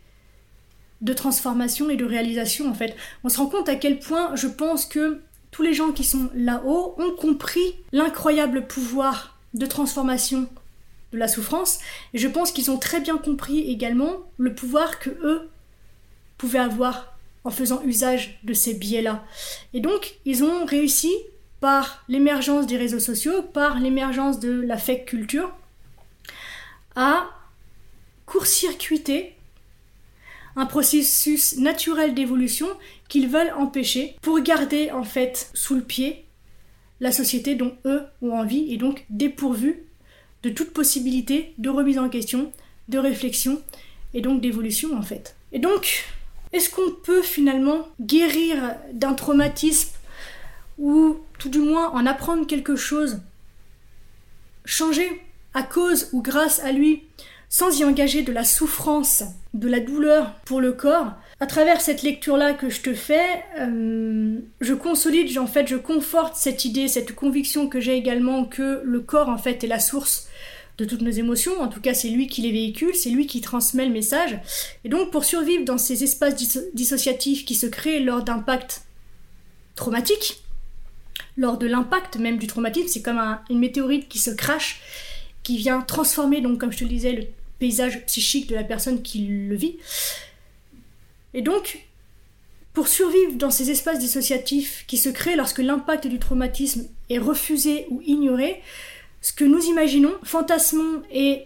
de 1.00 1.12
transformation 1.12 1.90
et 1.90 1.96
de 1.96 2.04
réalisation 2.04 2.68
en 2.68 2.74
fait. 2.74 2.96
On 3.24 3.28
se 3.28 3.38
rend 3.38 3.46
compte 3.46 3.68
à 3.68 3.76
quel 3.76 3.98
point 3.98 4.34
je 4.36 4.48
pense 4.48 4.86
que 4.86 5.20
tous 5.50 5.62
les 5.62 5.74
gens 5.74 5.92
qui 5.92 6.04
sont 6.04 6.30
là-haut 6.34 6.94
ont 6.98 7.12
compris 7.12 7.76
l'incroyable 7.92 8.66
pouvoir 8.66 9.38
de 9.54 9.66
transformation 9.66 10.48
de 11.12 11.18
la 11.18 11.28
souffrance 11.28 11.78
et 12.12 12.18
je 12.18 12.28
pense 12.28 12.50
qu'ils 12.52 12.70
ont 12.70 12.78
très 12.78 13.00
bien 13.00 13.18
compris 13.18 13.70
également 13.70 14.16
le 14.36 14.54
pouvoir 14.54 14.98
que 14.98 15.10
eux 15.10 15.48
pouvaient 16.38 16.58
avoir 16.58 17.16
en 17.44 17.50
faisant 17.50 17.82
usage 17.84 18.40
de 18.42 18.54
ces 18.54 18.74
biais-là. 18.74 19.24
Et 19.74 19.80
donc 19.80 20.16
ils 20.24 20.42
ont 20.42 20.64
réussi 20.64 21.12
par 21.64 22.04
l'émergence 22.10 22.66
des 22.66 22.76
réseaux 22.76 23.00
sociaux, 23.00 23.40
par 23.40 23.80
l'émergence 23.80 24.38
de 24.38 24.50
la 24.50 24.76
fake 24.76 25.06
culture, 25.06 25.50
à 26.94 27.30
court-circuiter 28.26 29.34
un 30.56 30.66
processus 30.66 31.56
naturel 31.56 32.12
d'évolution 32.12 32.66
qu'ils 33.08 33.28
veulent 33.28 33.54
empêcher 33.56 34.14
pour 34.20 34.40
garder 34.40 34.90
en 34.90 35.04
fait 35.04 35.50
sous 35.54 35.74
le 35.74 35.80
pied 35.80 36.26
la 37.00 37.12
société 37.12 37.54
dont 37.54 37.74
eux 37.86 38.02
ont 38.20 38.32
envie 38.32 38.70
et 38.70 38.76
donc 38.76 39.06
dépourvue 39.08 39.84
de 40.42 40.50
toute 40.50 40.74
possibilité 40.74 41.54
de 41.56 41.70
remise 41.70 41.98
en 41.98 42.10
question, 42.10 42.52
de 42.90 42.98
réflexion 42.98 43.62
et 44.12 44.20
donc 44.20 44.42
d'évolution 44.42 44.98
en 44.98 45.02
fait. 45.02 45.34
Et 45.50 45.60
donc, 45.60 46.04
est-ce 46.52 46.68
qu'on 46.68 46.90
peut 47.02 47.22
finalement 47.22 47.88
guérir 48.02 48.74
d'un 48.92 49.14
traumatisme 49.14 49.93
ou 50.78 51.18
tout 51.38 51.48
du 51.48 51.60
moins 51.60 51.90
en 51.90 52.06
apprendre 52.06 52.46
quelque 52.46 52.76
chose, 52.76 53.20
changer 54.64 55.22
à 55.52 55.62
cause 55.62 56.08
ou 56.12 56.22
grâce 56.22 56.60
à 56.60 56.72
lui, 56.72 57.02
sans 57.48 57.78
y 57.78 57.84
engager 57.84 58.22
de 58.22 58.32
la 58.32 58.44
souffrance, 58.44 59.22
de 59.52 59.68
la 59.68 59.78
douleur 59.78 60.34
pour 60.44 60.60
le 60.60 60.72
corps, 60.72 61.12
à 61.40 61.46
travers 61.46 61.80
cette 61.80 62.02
lecture-là 62.02 62.54
que 62.54 62.70
je 62.70 62.80
te 62.80 62.94
fais, 62.94 63.44
euh, 63.60 64.38
je 64.60 64.74
consolide, 64.74 65.38
en 65.38 65.46
fait, 65.46 65.66
je 65.66 65.76
conforte 65.76 66.36
cette 66.36 66.64
idée, 66.64 66.88
cette 66.88 67.14
conviction 67.14 67.68
que 67.68 67.80
j'ai 67.80 67.96
également 67.96 68.44
que 68.44 68.82
le 68.84 69.00
corps, 69.00 69.28
en 69.28 69.38
fait, 69.38 69.62
est 69.62 69.68
la 69.68 69.80
source 69.80 70.28
de 70.78 70.84
toutes 70.84 71.02
nos 71.02 71.10
émotions. 71.10 71.60
En 71.60 71.68
tout 71.68 71.80
cas, 71.80 71.94
c'est 71.94 72.08
lui 72.08 72.26
qui 72.26 72.42
les 72.42 72.52
véhicule, 72.52 72.94
c'est 72.94 73.10
lui 73.10 73.26
qui 73.26 73.40
transmet 73.40 73.86
le 73.86 73.92
message. 73.92 74.38
Et 74.84 74.88
donc, 74.88 75.10
pour 75.10 75.24
survivre 75.24 75.64
dans 75.64 75.78
ces 75.78 76.02
espaces 76.02 76.34
dissociatifs 76.74 77.44
qui 77.44 77.54
se 77.54 77.66
créent 77.66 78.00
lors 78.00 78.22
d'impacts 78.22 78.82
traumatiques, 79.74 80.43
lors 81.36 81.58
de 81.58 81.66
l'impact 81.66 82.16
même 82.16 82.38
du 82.38 82.46
traumatisme, 82.46 82.88
c'est 82.88 83.02
comme 83.02 83.20
une 83.50 83.58
météorite 83.58 84.08
qui 84.08 84.18
se 84.18 84.30
crache, 84.30 84.80
qui 85.42 85.56
vient 85.56 85.80
transformer, 85.80 86.40
donc, 86.40 86.58
comme 86.58 86.72
je 86.72 86.78
te 86.78 86.84
le 86.84 86.90
disais, 86.90 87.12
le 87.12 87.26
paysage 87.58 88.04
psychique 88.06 88.48
de 88.48 88.54
la 88.54 88.64
personne 88.64 89.02
qui 89.02 89.26
le 89.26 89.56
vit. 89.56 89.76
Et 91.34 91.42
donc, 91.42 91.84
pour 92.72 92.88
survivre 92.88 93.34
dans 93.34 93.50
ces 93.50 93.70
espaces 93.70 93.98
dissociatifs 93.98 94.84
qui 94.86 94.98
se 94.98 95.08
créent 95.08 95.36
lorsque 95.36 95.58
l'impact 95.58 96.06
du 96.06 96.18
traumatisme 96.18 96.88
est 97.10 97.18
refusé 97.18 97.86
ou 97.90 98.00
ignoré, 98.02 98.62
ce 99.20 99.32
que 99.32 99.44
nous 99.44 99.62
imaginons, 99.64 100.12
fantasmons 100.22 101.02
et 101.12 101.44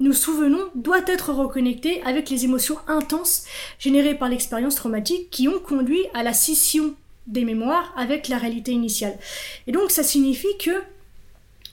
nous 0.00 0.12
souvenons 0.12 0.70
doit 0.74 1.02
être 1.06 1.32
reconnecté 1.32 2.02
avec 2.02 2.30
les 2.30 2.44
émotions 2.44 2.78
intenses 2.88 3.44
générées 3.78 4.14
par 4.14 4.28
l'expérience 4.28 4.74
traumatique 4.74 5.30
qui 5.30 5.48
ont 5.48 5.58
conduit 5.58 6.04
à 6.14 6.22
la 6.22 6.32
scission 6.32 6.94
des 7.26 7.44
mémoires 7.44 7.92
avec 7.96 8.28
la 8.28 8.38
réalité 8.38 8.72
initiale. 8.72 9.18
Et 9.66 9.72
donc 9.72 9.90
ça 9.90 10.02
signifie 10.02 10.56
que 10.58 10.82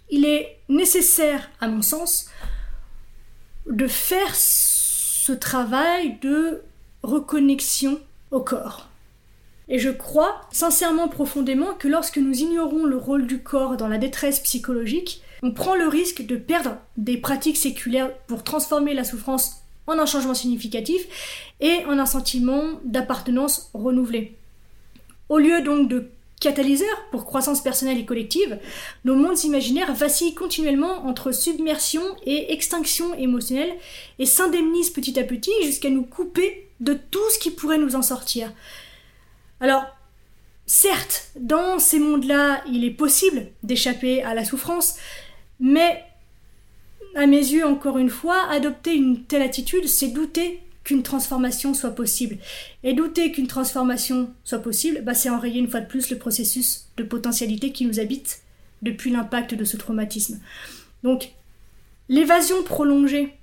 il 0.10 0.26
est 0.26 0.58
nécessaire, 0.68 1.50
à 1.62 1.68
mon 1.68 1.82
sens, 1.82 2.30
de 3.66 3.88
faire 3.88 4.36
ce 4.36 5.32
travail 5.32 6.18
de 6.22 6.62
reconnexion 7.04 8.00
au 8.32 8.42
corps. 8.42 8.90
Et 9.70 9.80
je 9.80 9.90
crois 9.90 10.42
sincèrement 10.52 11.08
profondément 11.08 11.74
que 11.74 11.88
lorsque 11.88 12.18
nous 12.18 12.42
ignorons 12.42 12.84
le 12.84 12.98
rôle 12.98 13.26
du 13.26 13.42
corps 13.42 13.78
dans 13.78 13.88
la 13.88 13.98
détresse 13.98 14.42
psychologique, 14.42 15.22
on 15.44 15.52
prend 15.52 15.76
le 15.76 15.88
risque 15.88 16.26
de 16.26 16.36
perdre 16.36 16.78
des 16.98 17.18
pratiques 17.18 17.58
séculaires 17.58 18.14
pour 18.28 18.44
transformer 18.44 18.94
la 18.94 19.06
souffrance 19.06 19.64
en 19.88 19.98
un 19.98 20.06
changement 20.06 20.34
significatif 20.34 21.54
et 21.62 21.86
en 21.86 21.98
un 22.00 22.06
sentiment 22.06 22.64
d'appartenance 22.84 23.72
renouvelé. 23.74 24.38
Au 25.32 25.38
lieu 25.38 25.62
donc 25.62 25.88
de 25.88 26.12
catalyseurs 26.41 27.06
pour 27.10 27.24
croissance 27.24 27.62
personnelle 27.62 27.98
et 27.98 28.04
collective, 28.04 28.60
nos 29.06 29.15
mondes 29.15 29.41
imaginaires 29.46 29.94
vacillent 29.94 30.36
continuellement 30.36 31.08
entre 31.08 31.32
submersion 31.32 32.02
et 32.26 32.52
extinction 32.52 33.13
émotionnelle 33.13 33.74
et 34.20 34.26
s'indemnisent 34.26 34.89
petit 34.89 35.17
à 35.17 35.24
petit 35.24 35.54
jusqu'à 35.63 35.89
nous 35.89 36.04
couper 36.04 36.67
de 36.82 37.00
tout 37.12 37.30
ce 37.30 37.39
qui 37.39 37.50
pourrait 37.50 37.78
nous 37.78 37.96
en 37.96 38.02
sortir. 38.02 38.52
Alors, 39.62 39.86
certes, 40.65 41.32
dans 41.39 41.80
ces 41.80 42.00
mondes-là, 42.00 42.62
il 42.67 42.84
est 42.84 42.91
possible 42.91 43.48
d'échapper 43.63 44.24
à 44.24 44.34
la 44.34 44.44
souffrance, 44.44 44.98
mais 45.62 46.04
à 47.15 47.26
mes 47.26 47.38
yeux, 47.38 47.65
encore 47.65 48.00
une 48.00 48.10
fois, 48.10 48.50
adopter 48.50 48.96
une 48.96 49.24
telle 49.24 49.44
attitude, 49.44 49.88
c'est 49.88 50.10
douter 50.10 50.60
qu'une 50.84 51.04
transformation 51.04 51.74
soit 51.74 51.91
possible. 51.91 52.38
Et 52.84 52.94
douter 52.94 53.32
qu'une 53.32 53.48
transformation 53.48 54.34
soit 54.44 54.60
possible, 54.60 55.02
bah, 55.04 55.13
c'est 55.13 55.30
enrayer 55.30 55.60
une 55.60 55.70
fois 55.70 55.82
de 55.82 55.88
plus 55.88 56.10
le 56.10 56.17
processus 56.17 56.88
de 56.98 57.04
potentialité 57.04 57.72
qui 57.72 57.86
nous 57.86 58.00
habite 58.00 58.41
depuis 58.82 59.12
l'impact 59.12 59.54
de 59.54 59.63
ce 59.63 59.78
traumatisme. 59.78 60.39
Donc, 61.04 61.32
l'évasion 62.10 62.63
prolongée 62.63 63.34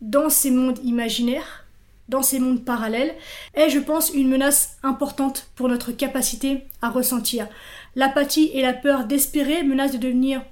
dans 0.00 0.30
ces 0.30 0.50
mondes 0.50 0.78
imaginaires 0.84 1.66
dans 2.08 2.22
ces 2.22 2.38
mondes 2.38 2.64
parallèles 2.64 3.14
est, 3.54 3.68
je 3.68 3.78
pense, 3.78 4.10
une 4.10 4.28
menace 4.28 4.78
importante 4.82 5.50
pour 5.54 5.68
notre 5.68 5.92
capacité 5.92 6.62
à 6.80 6.90
ressentir. 6.90 7.46
L'apathie 7.94 8.50
et 8.54 8.62
la 8.62 8.72
peur 8.72 9.04
d'espérer 9.04 9.62
menacent 9.62 9.92
de 9.92 9.98
devenir 9.98 10.42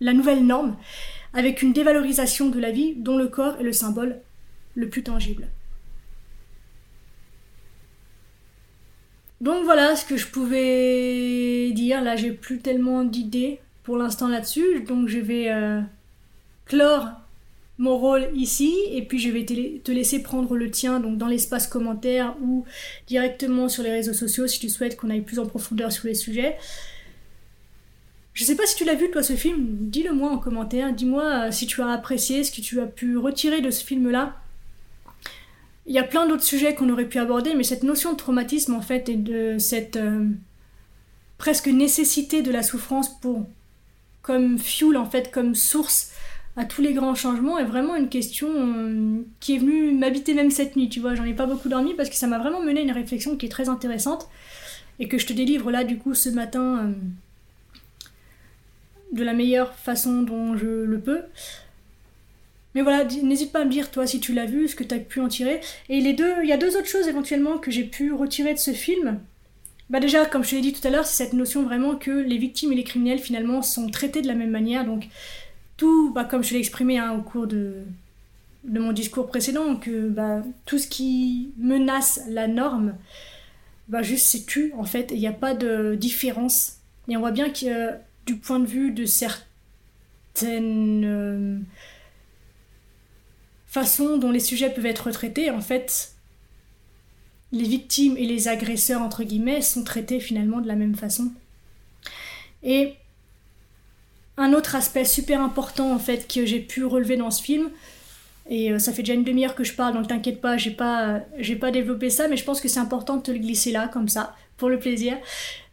la 0.00 0.12
nouvelle 0.12 0.44
norme, 0.44 0.76
avec 1.34 1.62
une 1.62 1.72
dévalorisation 1.72 2.48
de 2.48 2.58
la 2.58 2.72
vie 2.72 2.94
dont 2.96 3.16
le 3.16 3.28
corps 3.28 3.56
est 3.60 3.64
le 3.64 3.72
symbole 3.72 4.20
le 4.74 4.88
plus 4.88 5.02
tangible. 5.02 5.48
Donc 9.40 9.64
voilà 9.64 9.96
ce 9.96 10.04
que 10.04 10.16
je 10.16 10.28
pouvais 10.28 11.72
dire. 11.72 12.02
Là, 12.02 12.14
j'ai 12.16 12.30
plus 12.30 12.60
tellement 12.60 13.04
d'idées 13.04 13.60
pour 13.82 13.96
l'instant 13.96 14.28
là-dessus, 14.28 14.84
donc 14.86 15.08
je 15.08 15.18
vais 15.18 15.50
euh, 15.50 15.80
clore 16.66 17.08
mon 17.78 17.98
rôle 17.98 18.28
ici 18.34 18.72
et 18.92 19.02
puis 19.02 19.18
je 19.18 19.28
vais 19.30 19.44
te 19.44 19.90
laisser 19.90 20.22
prendre 20.22 20.56
le 20.56 20.70
tien 20.70 21.00
donc 21.00 21.18
dans 21.18 21.26
l'espace 21.26 21.66
commentaire 21.66 22.36
ou 22.40 22.64
directement 23.08 23.68
sur 23.68 23.82
les 23.82 23.90
réseaux 23.90 24.12
sociaux 24.12 24.46
si 24.46 24.60
tu 24.60 24.68
souhaites 24.68 24.96
qu'on 24.96 25.10
aille 25.10 25.22
plus 25.22 25.40
en 25.40 25.46
profondeur 25.46 25.90
sur 25.90 26.06
les 26.06 26.14
sujets. 26.14 26.56
Je 28.34 28.44
sais 28.44 28.54
pas 28.54 28.66
si 28.66 28.76
tu 28.76 28.84
l'as 28.84 28.94
vu 28.94 29.10
toi 29.10 29.22
ce 29.22 29.34
film, 29.34 29.66
dis-le 29.80 30.12
moi 30.12 30.30
en 30.30 30.38
commentaire, 30.38 30.92
dis-moi 30.92 31.24
euh, 31.24 31.50
si 31.50 31.66
tu 31.66 31.82
as 31.82 31.88
apprécié 31.88 32.44
ce 32.44 32.52
que 32.52 32.60
tu 32.60 32.80
as 32.80 32.86
pu 32.86 33.16
retirer 33.16 33.60
de 33.60 33.70
ce 33.70 33.84
film 33.84 34.08
là. 34.10 34.41
Il 35.86 35.94
y 35.94 35.98
a 35.98 36.04
plein 36.04 36.26
d'autres 36.26 36.44
sujets 36.44 36.74
qu'on 36.74 36.90
aurait 36.90 37.08
pu 37.08 37.18
aborder 37.18 37.54
mais 37.54 37.64
cette 37.64 37.82
notion 37.82 38.12
de 38.12 38.16
traumatisme 38.16 38.74
en 38.74 38.82
fait 38.82 39.08
et 39.08 39.16
de 39.16 39.58
cette 39.58 39.96
euh, 39.96 40.26
presque 41.38 41.66
nécessité 41.66 42.42
de 42.42 42.52
la 42.52 42.62
souffrance 42.62 43.08
pour 43.20 43.46
comme 44.22 44.58
fuel 44.58 44.96
en 44.96 45.06
fait 45.06 45.32
comme 45.32 45.54
source 45.54 46.12
à 46.56 46.64
tous 46.64 46.82
les 46.82 46.92
grands 46.92 47.14
changements 47.14 47.58
est 47.58 47.64
vraiment 47.64 47.96
une 47.96 48.08
question 48.08 48.48
euh, 48.54 49.22
qui 49.40 49.54
est 49.56 49.58
venue 49.58 49.92
m'habiter 49.92 50.34
même 50.34 50.50
cette 50.50 50.76
nuit, 50.76 50.88
tu 50.88 51.00
vois. 51.00 51.14
J'en 51.14 51.24
ai 51.24 51.32
pas 51.32 51.46
beaucoup 51.46 51.68
dormi 51.68 51.94
parce 51.94 52.10
que 52.10 52.14
ça 52.14 52.26
m'a 52.26 52.38
vraiment 52.38 52.60
mené 52.60 52.80
à 52.80 52.82
une 52.82 52.92
réflexion 52.92 53.36
qui 53.36 53.46
est 53.46 53.48
très 53.48 53.68
intéressante 53.68 54.28
et 54.98 55.08
que 55.08 55.16
je 55.18 55.26
te 55.26 55.32
délivre 55.32 55.70
là 55.70 55.84
du 55.84 55.96
coup 55.96 56.14
ce 56.14 56.28
matin 56.28 56.78
euh, 56.78 56.92
de 59.12 59.24
la 59.24 59.32
meilleure 59.32 59.74
façon 59.74 60.22
dont 60.22 60.56
je 60.56 60.66
le 60.66 61.00
peux. 61.00 61.22
Mais 62.74 62.82
voilà, 62.82 63.04
n'hésite 63.04 63.52
pas 63.52 63.60
à 63.60 63.64
me 63.64 63.70
dire 63.70 63.90
toi 63.90 64.06
si 64.06 64.20
tu 64.20 64.32
l'as 64.32 64.46
vu, 64.46 64.68
ce 64.68 64.74
que 64.74 64.84
tu 64.84 64.94
as 64.94 64.98
pu 64.98 65.20
en 65.20 65.28
tirer. 65.28 65.60
Et 65.88 66.00
les 66.00 66.14
deux, 66.14 66.34
il 66.42 66.48
y 66.48 66.52
a 66.52 66.56
deux 66.56 66.76
autres 66.76 66.88
choses 66.88 67.08
éventuellement 67.08 67.58
que 67.58 67.70
j'ai 67.70 67.84
pu 67.84 68.12
retirer 68.12 68.54
de 68.54 68.58
ce 68.58 68.72
film. 68.72 69.20
Bah 69.90 70.00
déjà, 70.00 70.24
comme 70.24 70.42
je 70.42 70.50
te 70.50 70.54
l'ai 70.54 70.62
dit 70.62 70.72
tout 70.72 70.86
à 70.86 70.90
l'heure, 70.90 71.04
c'est 71.04 71.24
cette 71.24 71.34
notion 71.34 71.62
vraiment 71.62 71.96
que 71.96 72.10
les 72.10 72.38
victimes 72.38 72.72
et 72.72 72.76
les 72.76 72.84
criminels 72.84 73.18
finalement 73.18 73.60
sont 73.60 73.90
traités 73.90 74.22
de 74.22 74.26
la 74.26 74.34
même 74.34 74.50
manière. 74.50 74.86
Donc 74.86 75.08
tout, 75.76 76.12
bah, 76.14 76.24
comme 76.24 76.42
je 76.42 76.54
l'ai 76.54 76.60
exprimé 76.60 76.98
hein, 76.98 77.12
au 77.12 77.20
cours 77.20 77.46
de, 77.46 77.82
de 78.64 78.80
mon 78.80 78.92
discours 78.92 79.26
précédent, 79.26 79.76
que 79.76 80.08
bah, 80.08 80.42
tout 80.64 80.78
ce 80.78 80.86
qui 80.86 81.52
menace 81.58 82.22
la 82.28 82.48
norme, 82.48 82.94
bah, 83.88 84.02
juste 84.02 84.26
c'est 84.26 84.46
tu 84.46 84.72
en 84.78 84.84
fait, 84.84 85.10
il 85.12 85.18
n'y 85.18 85.26
a 85.26 85.32
pas 85.32 85.54
de 85.54 85.94
différence. 85.94 86.78
Et 87.08 87.16
on 87.16 87.20
voit 87.20 87.32
bien 87.32 87.50
que 87.50 87.90
du 88.24 88.36
point 88.36 88.60
de 88.60 88.66
vue 88.66 88.92
de 88.92 89.04
certaines 89.04 91.04
euh, 91.04 91.58
façons 93.72 94.18
dont 94.18 94.30
les 94.30 94.38
sujets 94.38 94.68
peuvent 94.68 94.84
être 94.84 95.10
traités, 95.12 95.50
en 95.50 95.62
fait, 95.62 96.12
les 97.52 97.64
victimes 97.64 98.18
et 98.18 98.26
les 98.26 98.46
agresseurs, 98.48 99.00
entre 99.00 99.24
guillemets, 99.24 99.62
sont 99.62 99.82
traités 99.82 100.20
finalement 100.20 100.60
de 100.60 100.68
la 100.68 100.76
même 100.76 100.94
façon. 100.94 101.32
Et 102.62 102.96
un 104.36 104.52
autre 104.52 104.74
aspect 104.74 105.06
super 105.06 105.40
important 105.40 105.90
en 105.90 105.98
fait 105.98 106.30
que 106.30 106.44
j'ai 106.44 106.60
pu 106.60 106.84
relever 106.84 107.16
dans 107.16 107.30
ce 107.30 107.42
film, 107.42 107.70
et 108.50 108.72
euh, 108.72 108.78
ça 108.78 108.92
fait 108.92 109.02
déjà 109.02 109.14
une 109.14 109.24
demi-heure 109.24 109.54
que 109.54 109.64
je 109.64 109.72
parle, 109.72 109.94
donc 109.94 110.06
t'inquiète 110.06 110.42
pas, 110.42 110.58
j'ai 110.58 110.72
pas, 110.72 111.20
j'ai 111.38 111.56
pas 111.56 111.70
développé 111.70 112.10
ça, 112.10 112.28
mais 112.28 112.36
je 112.36 112.44
pense 112.44 112.60
que 112.60 112.68
c'est 112.68 112.80
important 112.80 113.16
de 113.16 113.22
te 113.22 113.30
le 113.30 113.38
glisser 113.38 113.72
là, 113.72 113.88
comme 113.88 114.08
ça, 114.08 114.36
pour 114.58 114.68
le 114.68 114.78
plaisir. 114.78 115.16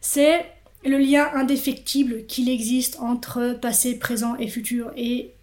C'est 0.00 0.46
le 0.86 0.96
lien 0.96 1.28
indéfectible 1.34 2.24
qu'il 2.24 2.48
existe 2.48 2.98
entre 3.00 3.58
passé, 3.60 3.98
présent 3.98 4.36
et 4.36 4.48
futur. 4.48 4.90
Et 4.96 5.34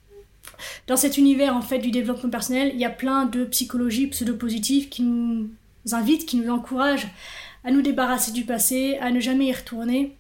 dans 0.88 0.98
cet 0.98 1.18
univers 1.18 1.56
en 1.56 1.62
fait 1.62 1.80
du 1.80 1.92
développement 1.92 2.30
personnel, 2.30 2.72
il 2.74 2.80
y 2.80 2.86
a 2.86 2.90
plein 2.90 3.26
de 3.26 3.46
psychologie 3.46 4.08
pseudo-positive 4.08 4.90
qui 4.90 5.04
nous 5.04 5.50
invitent, 5.92 6.26
qui 6.26 6.38
nous 6.38 6.52
encouragent 6.52 7.08
à 7.64 7.72
nous 7.72 7.82
débarrasser 7.82 8.32
du 8.32 8.46
passé, 8.46 8.98
à 9.02 9.12
ne 9.12 9.20
jamais 9.20 9.48
y 9.48 9.54
retourner 9.54 10.16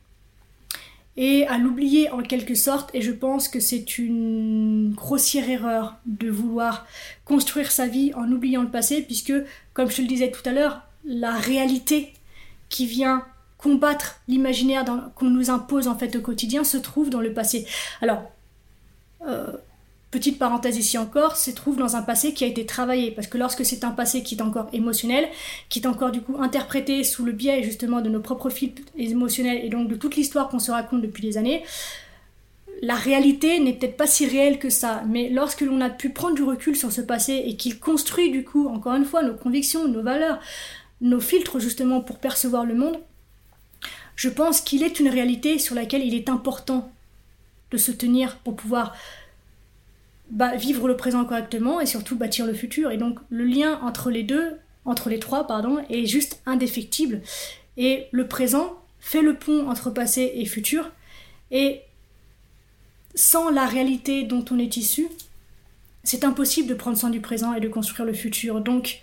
et 1.17 1.47
à 1.47 1.57
l'oublier 1.57 2.09
en 2.11 2.21
quelque 2.21 2.55
sorte. 2.55 2.89
Et 2.93 3.01
je 3.01 3.11
pense 3.11 3.47
que 3.47 3.59
c'est 3.59 3.97
une 3.97 4.93
grossière 4.95 5.49
erreur 5.49 5.95
de 6.05 6.29
vouloir 6.29 6.85
construire 7.25 7.71
sa 7.71 7.87
vie 7.87 8.13
en 8.13 8.31
oubliant 8.31 8.61
le 8.61 8.69
passé, 8.69 9.01
puisque, 9.01 9.33
comme 9.73 9.89
je 9.89 9.97
te 9.97 10.01
le 10.01 10.07
disais 10.07 10.31
tout 10.31 10.47
à 10.47 10.53
l'heure, 10.53 10.81
la 11.03 11.33
réalité 11.35 12.13
qui 12.69 12.85
vient 12.85 13.25
combattre 13.57 14.21
l'imaginaire 14.27 14.85
qu'on 15.15 15.29
nous 15.29 15.49
impose 15.49 15.87
en 15.87 15.97
fait 15.97 16.15
au 16.15 16.21
quotidien 16.21 16.63
se 16.63 16.77
trouve 16.77 17.09
dans 17.09 17.21
le 17.21 17.33
passé. 17.33 17.65
Alors, 18.01 18.23
euh, 19.25 19.51
petite 20.11 20.39
parenthèse 20.39 20.77
ici 20.77 20.97
encore, 20.97 21.35
se 21.35 21.51
trouve 21.51 21.77
dans 21.77 21.95
un 21.95 22.01
passé 22.01 22.33
qui 22.33 22.43
a 22.43 22.47
été 22.47 22.65
travaillé. 22.65 23.11
Parce 23.11 23.27
que 23.27 23.37
lorsque 23.37 23.65
c'est 23.65 23.83
un 23.83 23.91
passé 23.91 24.23
qui 24.23 24.35
est 24.35 24.41
encore 24.41 24.67
émotionnel, 24.73 25.27
qui 25.69 25.79
est 25.79 25.87
encore 25.87 26.11
du 26.11 26.21
coup 26.21 26.41
interprété 26.41 27.03
sous 27.03 27.25
le 27.25 27.31
biais 27.31 27.63
justement 27.63 28.01
de 28.01 28.09
nos 28.09 28.21
propres 28.21 28.49
fils 28.49 28.71
émotionnels 28.97 29.63
et 29.63 29.69
donc 29.69 29.87
de 29.87 29.95
toute 29.95 30.15
l'histoire 30.15 30.49
qu'on 30.49 30.59
se 30.59 30.71
raconte 30.71 31.01
depuis 31.01 31.21
des 31.21 31.37
années, 31.37 31.63
la 32.81 32.95
réalité 32.95 33.59
n'est 33.59 33.73
peut-être 33.73 33.97
pas 33.97 34.07
si 34.07 34.27
réelle 34.27 34.59
que 34.59 34.69
ça. 34.69 35.03
Mais 35.07 35.29
lorsque 35.29 35.61
l'on 35.61 35.81
a 35.81 35.89
pu 35.89 36.09
prendre 36.09 36.35
du 36.35 36.43
recul 36.43 36.75
sur 36.75 36.91
ce 36.91 37.01
passé 37.01 37.43
et 37.45 37.55
qu'il 37.55 37.79
construit 37.79 38.31
du 38.31 38.43
coup, 38.43 38.67
encore 38.67 38.95
une 38.95 39.05
fois, 39.05 39.23
nos 39.23 39.33
convictions, 39.33 39.87
nos 39.87 40.03
valeurs, 40.03 40.39
nos 41.01 41.19
filtres 41.19 41.59
justement 41.59 42.01
pour 42.01 42.19
percevoir 42.19 42.65
le 42.65 42.75
monde, 42.75 42.99
je 44.15 44.29
pense 44.29 44.61
qu'il 44.61 44.83
est 44.83 44.99
une 44.99 45.09
réalité 45.09 45.59
sur 45.59 45.75
laquelle 45.75 46.03
il 46.03 46.15
est 46.15 46.29
important 46.29 46.91
de 47.71 47.77
se 47.77 47.91
tenir 47.91 48.37
pour 48.37 48.55
pouvoir 48.55 48.95
bah, 50.29 50.55
vivre 50.55 50.87
le 50.87 50.97
présent 50.97 51.25
correctement 51.25 51.79
et 51.79 51.85
surtout 51.85 52.15
bâtir 52.15 52.45
le 52.45 52.53
futur. 52.53 52.91
Et 52.91 52.97
donc 52.97 53.19
le 53.29 53.45
lien 53.45 53.79
entre 53.81 54.09
les 54.09 54.23
deux, 54.23 54.57
entre 54.85 55.09
les 55.09 55.19
trois, 55.19 55.47
pardon, 55.47 55.77
est 55.89 56.05
juste 56.05 56.41
indéfectible. 56.45 57.21
Et 57.77 58.07
le 58.11 58.27
présent 58.27 58.73
fait 58.99 59.21
le 59.21 59.35
pont 59.35 59.69
entre 59.69 59.89
passé 59.89 60.31
et 60.35 60.45
futur. 60.45 60.91
Et 61.51 61.81
sans 63.15 63.49
la 63.49 63.65
réalité 63.65 64.23
dont 64.23 64.43
on 64.51 64.59
est 64.59 64.77
issu, 64.77 65.07
c'est 66.03 66.23
impossible 66.23 66.69
de 66.69 66.73
prendre 66.73 66.97
soin 66.97 67.09
du 67.09 67.19
présent 67.19 67.53
et 67.53 67.59
de 67.59 67.67
construire 67.67 68.05
le 68.05 68.13
futur. 68.13 68.61
Donc, 68.61 69.01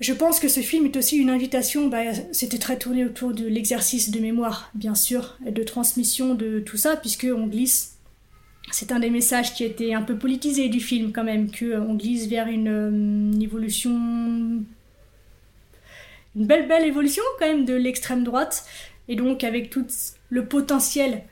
je 0.00 0.12
pense 0.12 0.40
que 0.40 0.48
ce 0.48 0.60
film 0.60 0.86
est 0.86 0.96
aussi 0.96 1.16
une 1.16 1.30
invitation, 1.30 1.88
bah, 1.88 2.12
c'était 2.32 2.58
très 2.58 2.78
tourné 2.78 3.04
autour 3.04 3.32
de 3.32 3.46
l'exercice 3.46 4.10
de 4.10 4.20
mémoire, 4.20 4.70
bien 4.74 4.94
sûr, 4.94 5.36
et 5.46 5.50
de 5.50 5.62
transmission 5.62 6.34
de 6.34 6.60
tout 6.60 6.78
ça, 6.78 6.96
puisque 6.96 7.26
on 7.30 7.46
glisse 7.46 7.96
c'est 8.70 8.92
un 8.92 8.98
des 8.98 9.10
messages 9.10 9.54
qui 9.54 9.64
été 9.64 9.94
un 9.94 10.02
peu 10.02 10.16
politisé 10.16 10.68
du 10.68 10.80
film 10.80 11.12
quand 11.12 11.24
même, 11.24 11.50
qu'on 11.50 11.64
euh, 11.64 11.94
glisse 11.94 12.26
vers 12.26 12.46
une, 12.46 12.68
euh, 12.68 13.40
évolution, 13.40 13.90
une 13.90 14.64
belle 16.34 16.68
belle 16.68 16.86
évolution 16.86 17.22
quand 17.38 17.46
même 17.46 17.64
de 17.64 17.74
l'extrême 17.74 18.24
droite, 18.24 18.64
et 19.08 19.16
donc 19.16 19.44
avec 19.44 19.70
tout 19.70 19.86
le 20.28 20.44
potentiel 20.44 21.22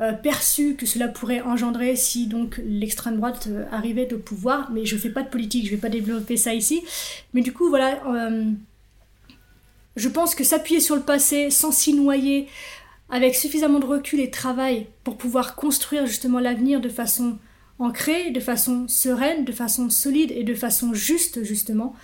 euh, 0.00 0.12
perçu 0.12 0.74
que 0.74 0.86
cela 0.86 1.08
pourrait 1.08 1.40
engendrer 1.40 1.96
si 1.96 2.26
donc 2.26 2.60
l'extrême 2.64 3.16
droite 3.16 3.48
arrivait 3.72 4.12
au 4.12 4.18
pouvoir, 4.18 4.70
mais 4.72 4.84
je 4.84 4.96
fais 4.96 5.10
pas 5.10 5.22
de 5.22 5.28
politique, 5.28 5.66
je 5.66 5.70
vais 5.70 5.76
pas 5.76 5.88
développer 5.88 6.36
ça 6.36 6.54
ici, 6.54 6.82
mais 7.34 7.42
du 7.42 7.52
coup 7.52 7.68
voilà, 7.68 8.00
je 9.96 10.08
pense 10.08 10.34
que 10.34 10.44
s'appuyer 10.44 10.80
sur 10.80 10.94
le 10.94 11.02
passé 11.02 11.50
sans 11.50 11.72
s'y 11.72 11.92
noyer, 11.92 12.46
avec 13.10 13.34
suffisamment 13.34 13.78
de 13.78 13.86
recul 13.86 14.20
et 14.20 14.26
de 14.26 14.32
travail 14.32 14.86
pour 15.04 15.16
pouvoir 15.16 15.56
construire 15.56 16.06
justement 16.06 16.40
l'avenir 16.40 16.80
de 16.80 16.88
façon 16.88 17.38
ancrée, 17.78 18.30
de 18.30 18.40
façon 18.40 18.86
sereine, 18.88 19.44
de 19.44 19.52
façon 19.52 19.88
solide 19.88 20.32
et 20.32 20.44
de 20.44 20.54
façon 20.54 20.94
juste 20.94 21.42
justement, 21.42 21.94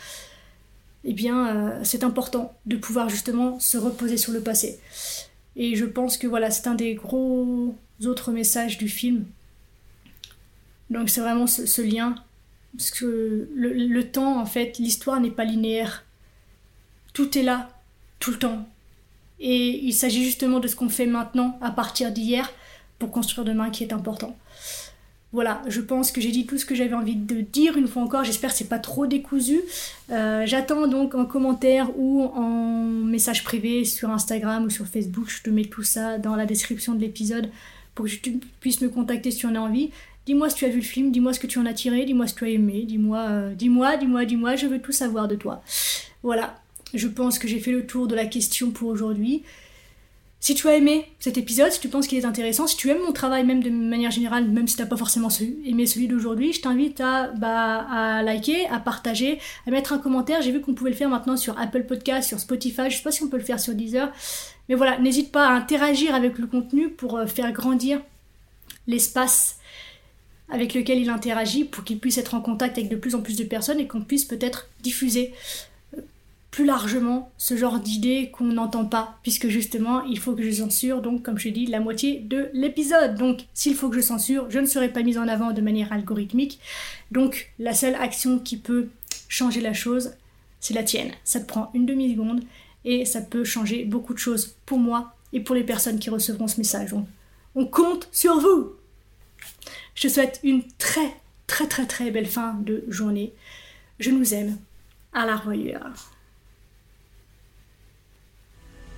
eh 1.05 1.13
bien 1.13 1.49
euh, 1.49 1.81
c'est 1.83 2.05
important 2.05 2.57
de 2.67 2.77
pouvoir 2.77 3.09
justement 3.09 3.59
se 3.61 3.77
reposer 3.77 4.17
sur 4.17 4.33
le 4.33 4.41
passé. 4.41 4.79
Et 5.57 5.77
je 5.77 5.85
pense 5.85 6.17
que 6.17 6.27
voilà, 6.27 6.51
c'est 6.51 6.67
un 6.67 6.75
des 6.75 6.95
gros 6.95 7.75
autres 8.05 8.33
messages 8.33 8.79
du 8.79 8.89
film. 8.89 9.27
Donc 10.91 11.11
c'est 11.11 11.21
vraiment 11.21 11.47
ce, 11.47 11.83
lien, 11.83 12.15
parce 12.77 12.91
que 12.91 13.49
le 13.55 14.03
temps 14.11 14.41
en 14.41 14.47
fait, 14.47 14.79
l'histoire 14.79 15.21
n'est 15.21 15.31
pas 15.31 15.45
linéaire. 15.45 16.05
Tout 17.13 17.39
est 17.39 17.43
là, 17.43 17.71
tout 18.19 18.33
le 18.33 18.39
temps, 18.39 18.67
et 19.41 19.85
il 19.85 19.93
s'agit 19.93 20.25
justement 20.25 20.61
de 20.61 20.69
ce 20.69 20.77
qu'on 20.77 20.89
fait 20.89 21.07
maintenant 21.07 21.59
à 21.61 21.71
partir 21.71 22.13
d'hier 22.13 22.51
pour 22.99 23.11
construire 23.11 23.45
demain 23.45 23.71
qui 23.71 23.83
est 23.83 23.93
important. 23.93 24.37
Voilà, 25.35 25.63
je 25.67 25.81
pense 25.81 26.13
que 26.13 26.21
j'ai 26.21 26.31
dit 26.31 26.47
tout 26.47 26.59
ce 26.59 26.65
que 26.65 26.77
j'avais 26.77 26.95
envie 26.95 27.17
de 27.17 27.41
dire 27.41 27.77
une 27.77 27.89
fois 27.89 28.03
encore. 28.03 28.23
J'espère 28.23 28.51
que 28.51 28.57
c'est 28.57 28.69
pas 28.69 28.79
trop 28.79 29.09
décousu. 29.09 29.63
Euh, 30.11 30.45
j'attends 30.47 30.87
donc 30.87 31.17
en 31.17 31.25
commentaire 31.25 31.91
ou 31.99 32.23
en 32.23 32.85
message 32.85 33.43
privé 33.43 33.85
sur 33.85 34.11
Instagram 34.11 34.65
ou 34.67 34.71
sur 34.71 34.87
Facebook. 34.87 35.29
Je 35.29 35.43
te 35.43 35.51
mets 35.51 35.65
tout 35.65 35.83
ça 35.83 36.19
dans 36.19 36.37
la 36.37 36.47
description 36.47 36.95
de 36.95 37.01
l'épisode 37.01 37.51
pour 37.97 38.05
que 38.05 38.11
tu 38.11 38.39
puisses 38.61 38.81
me 38.81 38.89
contacter 38.89 39.33
si 39.33 39.39
tu 39.39 39.47
en 39.47 39.57
as 39.57 39.59
envie. 39.59 39.91
Dis-moi 40.27 40.49
si 40.51 40.55
tu 40.55 40.67
as 40.67 40.69
vu 40.69 40.77
le 40.77 40.83
film, 40.83 41.11
dis-moi 41.11 41.33
ce 41.33 41.41
que 41.41 41.49
tu 41.49 41.59
en 41.59 41.67
as 41.67 41.75
tiré, 41.75 42.05
dis-moi 42.05 42.27
que 42.27 42.35
tu 42.35 42.45
as 42.45 42.51
aimé, 42.51 42.85
dis-moi, 42.87 43.19
euh, 43.29 43.55
dis-moi, 43.55 43.97
dis-moi, 43.97 44.25
dis-moi, 44.25 44.55
je 44.55 44.69
veux 44.69 44.81
tout 44.81 44.93
savoir 44.93 45.27
de 45.27 45.35
toi. 45.35 45.63
Voilà, 46.23 46.55
je 46.99 47.09
pense 47.09 47.39
que 47.39 47.49
j'ai 47.49 47.61
fait 47.61 47.73
le 47.73 47.87
tour 47.87 48.07
de 48.07 48.15
la 48.15 48.27
question 48.27 48.71
pour 48.71 48.89
aujourd'hui. 48.89 49.43
Si 50.45 50.55
tu 50.55 50.69
as 50.69 50.77
aimé 50.77 51.07
cet 51.21 51.39
épisode, 51.39 51.73
si 51.73 51.81
tu 51.81 51.89
penses 51.89 52.07
qu'il 52.07 52.19
est 52.19 52.27
intéressant, 52.27 52.67
si 52.67 52.77
tu 52.77 52.91
aimes 52.91 53.01
mon 53.07 53.13
travail 53.13 53.45
même 53.47 53.63
de 53.63 53.71
manière 53.71 54.11
générale, 54.11 54.47
même 54.47 54.69
si 54.69 54.77
tu 54.77 54.83
n'as 54.83 54.89
pas 54.89 54.99
forcément 54.99 55.31
aimé 55.65 55.87
celui 55.87 56.07
d'aujourd'hui, 56.07 56.53
je 56.53 56.61
t'invite 56.61 57.01
à, 57.01 57.29
bah, 57.29 57.87
à 57.91 58.23
liker, 58.23 58.67
à 58.67 58.79
partager, 58.79 59.39
à 59.67 59.71
mettre 59.71 59.95
un 59.95 59.99
commentaire. 59.99 60.43
J'ai 60.43 60.53
vu 60.53 60.61
qu'on 60.61 60.75
pouvait 60.75 60.91
le 60.91 60.97
faire 60.97 61.09
maintenant 61.09 61.39
sur 61.39 61.59
Apple 61.59 61.85
Podcast, 61.85 62.29
sur 62.29 62.39
Spotify, 62.39 62.91
je 62.91 62.99
sais 62.99 63.03
pas 63.03 63.11
si 63.11 63.23
on 63.23 63.29
peut 63.29 63.39
le 63.39 63.43
faire 63.43 63.59
sur 63.59 63.73
Deezer. 63.73 64.13
Mais 64.69 64.75
voilà, 64.75 64.99
n'hésite 64.99 65.33
pas 65.33 65.49
à 65.49 65.53
interagir 65.53 66.15
avec 66.15 66.39
le 66.39 66.47
contenu 66.47 66.91
pour 66.91 67.17
euh, 67.17 67.27
faire 67.27 67.51
grandir 67.53 68.03
l'espace 68.87 69.59
avec 70.51 70.75
lequel 70.75 70.99
il 70.99 71.09
interagit 71.09 71.65
pour 71.65 71.85
qu'il 71.85 71.99
puisse 71.99 72.19
être 72.19 72.35
en 72.35 72.43
contact 72.43 72.77
avec 72.77 72.91
de 72.91 72.97
plus 72.97 73.15
en 73.15 73.23
plus 73.23 73.37
de 73.37 73.45
personnes 73.45 73.81
et 73.81 73.87
qu'on 73.87 74.03
puisse 74.03 74.27
peut-être 74.27 74.69
diffuser 74.83 75.33
plus 76.55 76.65
largement 76.65 77.33
ce 77.37 77.57
genre 77.57 77.81
d'idées 77.81 78.31
qu'on 78.31 78.45
n'entend 78.45 78.85
pas, 78.85 79.19
puisque 79.25 79.49
justement 79.49 80.05
il 80.05 80.21
faut 80.21 80.37
que 80.37 80.43
je 80.45 80.53
censure, 80.53 81.03
donc 81.03 81.25
comme 81.25 81.37
je 81.37 81.49
dis, 81.49 81.67
la 81.67 81.81
moitié 81.81 82.21
de 82.21 82.49
l'épisode. 82.53 83.17
Donc 83.17 83.41
s'il 83.55 83.75
faut 83.75 83.89
que 83.89 83.97
je 83.97 84.01
censure, 84.01 84.49
je 84.51 84.61
ne 84.61 84.67
serai 84.67 84.93
pas 84.93 85.03
mise 85.03 85.19
en 85.19 85.27
avant 85.27 85.51
de 85.51 85.61
manière 85.61 85.93
algorithmique. 85.93 86.61
Donc 87.11 87.53
la 87.59 87.75
seule 87.75 87.97
action 87.97 88.39
qui 88.39 88.57
peut 88.57 88.87
changer 89.29 89.61
la 89.61 89.73
chose, 89.73 90.13
c'est 90.61 90.75
la 90.75 90.85
tienne. 90.85 91.11
Ça 91.25 91.41
te 91.41 91.47
prend 91.47 91.73
une 91.75 91.87
demi-seconde 91.87 92.45
et 92.85 93.05
ça 93.05 93.21
peut 93.21 93.43
changer 93.43 93.85
beaucoup 93.85 94.15
de 94.15 94.21
choses 94.21 94.55
pour 94.65 94.79
moi 94.79 95.13
et 95.33 95.41
pour 95.41 95.57
les 95.57 95.65
personnes 95.65 95.99
qui 95.99 96.09
recevront 96.09 96.47
ce 96.47 96.59
message. 96.59 96.91
Donc 96.91 97.09
on 97.57 97.67
compte 97.67 98.09
sur 98.13 98.39
vous 98.39 98.75
Je 99.97 100.03
te 100.03 100.13
souhaite 100.13 100.39
une 100.45 100.63
très 100.79 101.17
très 101.49 101.67
très 101.67 101.87
très 101.87 102.13
belle 102.13 102.29
fin 102.29 102.55
de 102.61 102.85
journée. 102.87 103.33
Je 103.99 104.13
nous 104.13 104.35
aime. 104.35 104.57
À 105.13 105.27
la 105.27 105.35
revoyure. 105.35 106.14